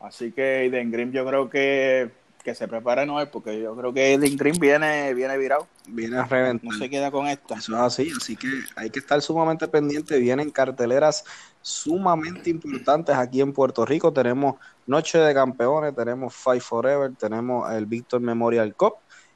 Así 0.00 0.30
que 0.32 0.66
Eden 0.66 0.90
Green 0.90 1.10
yo 1.10 1.26
creo 1.26 1.48
que, 1.48 2.10
que 2.44 2.54
se 2.54 2.68
prepare 2.68 3.04
Noel, 3.06 3.28
porque 3.28 3.60
yo 3.60 3.74
creo 3.74 3.92
que 3.92 4.14
Eden 4.14 4.36
Green 4.36 4.58
viene, 4.60 5.12
viene 5.14 5.36
virado. 5.38 5.66
Viene 5.88 6.18
a 6.18 6.24
reventar. 6.24 6.70
No 6.70 6.78
se 6.78 6.88
queda 6.90 7.10
con 7.10 7.26
esto. 7.26 7.54
Eso 7.54 7.72
es 7.72 7.80
así, 7.80 8.12
así 8.16 8.36
que 8.36 8.48
hay 8.76 8.90
que 8.90 8.98
estar 8.98 9.20
sumamente 9.22 9.66
pendiente. 9.66 10.18
Vienen 10.18 10.50
carteleras 10.50 11.24
sumamente 11.62 12.50
importantes 12.50 13.16
aquí 13.16 13.40
en 13.40 13.52
Puerto 13.52 13.84
Rico. 13.84 14.12
Tenemos 14.12 14.56
Noche 14.86 15.18
de 15.18 15.34
Campeones, 15.34 15.96
tenemos 15.96 16.34
Fight 16.34 16.62
Forever, 16.62 17.12
tenemos 17.16 17.72
el 17.72 17.86
Victor 17.86 18.20
Memorial 18.20 18.74
Cup 18.74 18.94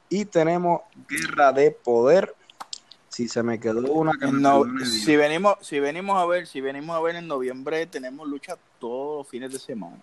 y 0.09 0.25
tenemos 0.25 0.81
Guerra 1.09 1.51
de 1.51 1.71
Poder 1.71 2.33
si 3.13 3.27
se 3.27 3.43
me 3.43 3.59
quedó 3.59 3.93
una 3.93 4.13
no, 4.31 4.65
si 4.83 5.15
venimos 5.15 5.57
si 5.61 5.79
venimos 5.79 6.17
a 6.19 6.25
ver 6.25 6.47
si 6.47 6.61
venimos 6.61 6.95
a 6.95 6.99
ver 6.99 7.15
en 7.15 7.27
noviembre 7.27 7.85
tenemos 7.85 8.27
lucha 8.27 8.57
todos 8.79 9.19
los 9.19 9.27
fines 9.27 9.51
de 9.51 9.59
semana. 9.59 10.01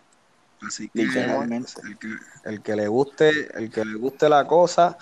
Así 0.65 0.89
que 0.91 1.03
el, 1.03 1.99
que 1.99 2.09
el 2.45 2.63
que 2.63 2.77
le 2.77 2.87
guste 2.87 3.31
el 3.59 3.69
que 3.69 3.85
le 3.85 3.95
guste 3.95 4.29
la 4.29 4.47
cosa 4.47 4.97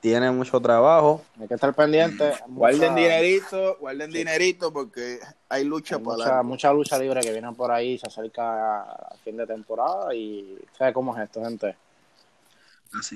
tiene 0.00 0.30
mucho 0.30 0.60
trabajo. 0.60 1.22
Hay 1.40 1.48
que 1.48 1.54
estar 1.54 1.74
pendiente. 1.74 2.32
Guarden 2.48 2.94
dinerito 2.94 3.76
guarden 3.78 4.10
dinerito 4.10 4.72
porque 4.72 5.18
hay 5.50 5.64
lucha 5.64 5.98
por 5.98 6.16
mucha, 6.16 6.42
mucha 6.42 6.72
lucha 6.72 6.98
libre 6.98 7.20
que 7.20 7.32
viene 7.32 7.52
por 7.52 7.70
ahí 7.70 7.98
se 7.98 8.06
acerca 8.06 8.80
a 8.80 9.16
fin 9.22 9.36
de 9.36 9.46
temporada 9.46 10.14
y 10.14 10.58
sabe 10.78 10.94
cómo 10.94 11.14
es 11.14 11.22
esto 11.22 11.44
gente 11.44 11.76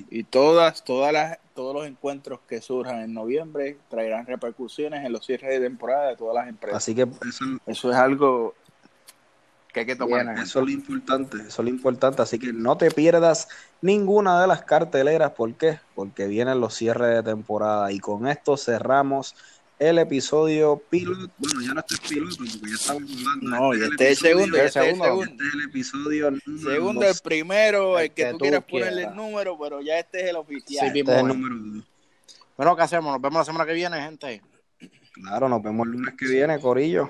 y 0.09 0.23
todas, 0.23 0.83
todas 0.83 1.13
las, 1.13 1.39
todos 1.53 1.73
los 1.75 1.87
encuentros 1.87 2.39
que 2.47 2.61
surjan 2.61 2.99
en 3.01 3.13
noviembre 3.13 3.77
traerán 3.89 4.25
repercusiones 4.25 5.05
en 5.05 5.11
los 5.11 5.25
cierres 5.25 5.49
de 5.49 5.59
temporada 5.59 6.09
de 6.09 6.15
todas 6.15 6.35
las 6.35 6.47
empresas. 6.47 6.77
Así 6.77 6.95
que 6.95 7.07
eso, 7.67 7.91
es 7.91 7.97
algo 7.97 8.55
que 9.73 9.81
hay 9.81 9.85
que 9.85 9.95
tomar. 9.95 10.37
eso 10.37 10.59
es 10.59 10.65
lo 10.65 10.71
importante, 10.71 11.37
eso 11.37 11.47
es 11.47 11.59
lo 11.59 11.69
importante. 11.69 12.21
Así 12.21 12.39
que 12.39 12.53
no 12.53 12.77
te 12.77 12.91
pierdas 12.91 13.47
ninguna 13.81 14.41
de 14.41 14.47
las 14.47 14.63
carteleras. 14.63 15.31
¿Por 15.31 15.53
qué? 15.53 15.79
Porque 15.95 16.27
vienen 16.27 16.59
los 16.59 16.75
cierres 16.75 17.15
de 17.15 17.23
temporada. 17.23 17.91
Y 17.91 17.99
con 17.99 18.27
esto 18.27 18.57
cerramos 18.57 19.35
el 19.79 19.97
episodio 19.97 20.81
piloto. 20.89 21.31
Bueno, 21.37 21.61
ya 21.61 21.73
no 21.73 21.79
este 21.79 21.95
es 21.95 21.99
piloto 22.01 22.35
porque 22.37 22.69
ya 22.69 22.75
estamos 22.75 23.11
hablando. 23.11 23.49
No, 23.49 23.73
este, 23.73 23.85
este 23.87 24.03
es 24.03 24.09
el 24.11 24.17
segundo, 24.17 24.57
este 24.57 24.67
es 24.67 24.75
el 24.75 24.95
segundo. 24.95 25.23
Este 25.23 25.47
es 25.47 25.53
el 25.53 25.61
episodio 25.61 26.31
Segundo, 26.61 27.07
el 27.07 27.15
primero, 27.23 27.99
el, 27.99 28.11
que, 28.11 28.25
tú 28.31 28.39
quieras 28.39 28.63
ponerle 28.65 29.03
el 29.03 29.15
número, 29.15 29.57
pero 29.57 29.81
ya 29.81 29.97
este 29.97 30.21
es 30.21 30.29
el 30.29 30.35
oficial. 30.35 30.91
Sí, 30.91 30.99
este 30.99 31.11
es 31.11 31.19
el 31.19 31.27
número 31.27 31.55
dos. 31.55 31.83
Bueno, 32.57 32.75
¿qué 32.75 32.81
hacemos? 32.81 33.13
Nos 33.13 33.21
vemos 33.21 33.39
la 33.39 33.45
semana 33.45 33.65
que 33.65 33.73
viene, 33.73 34.01
gente. 34.01 34.41
Claro, 35.13 35.47
nos 35.47 35.63
vemos 35.63 35.87
el 35.87 35.93
lunes 35.93 36.13
que 36.17 36.27
viene, 36.27 36.59
Corillo. 36.59 37.09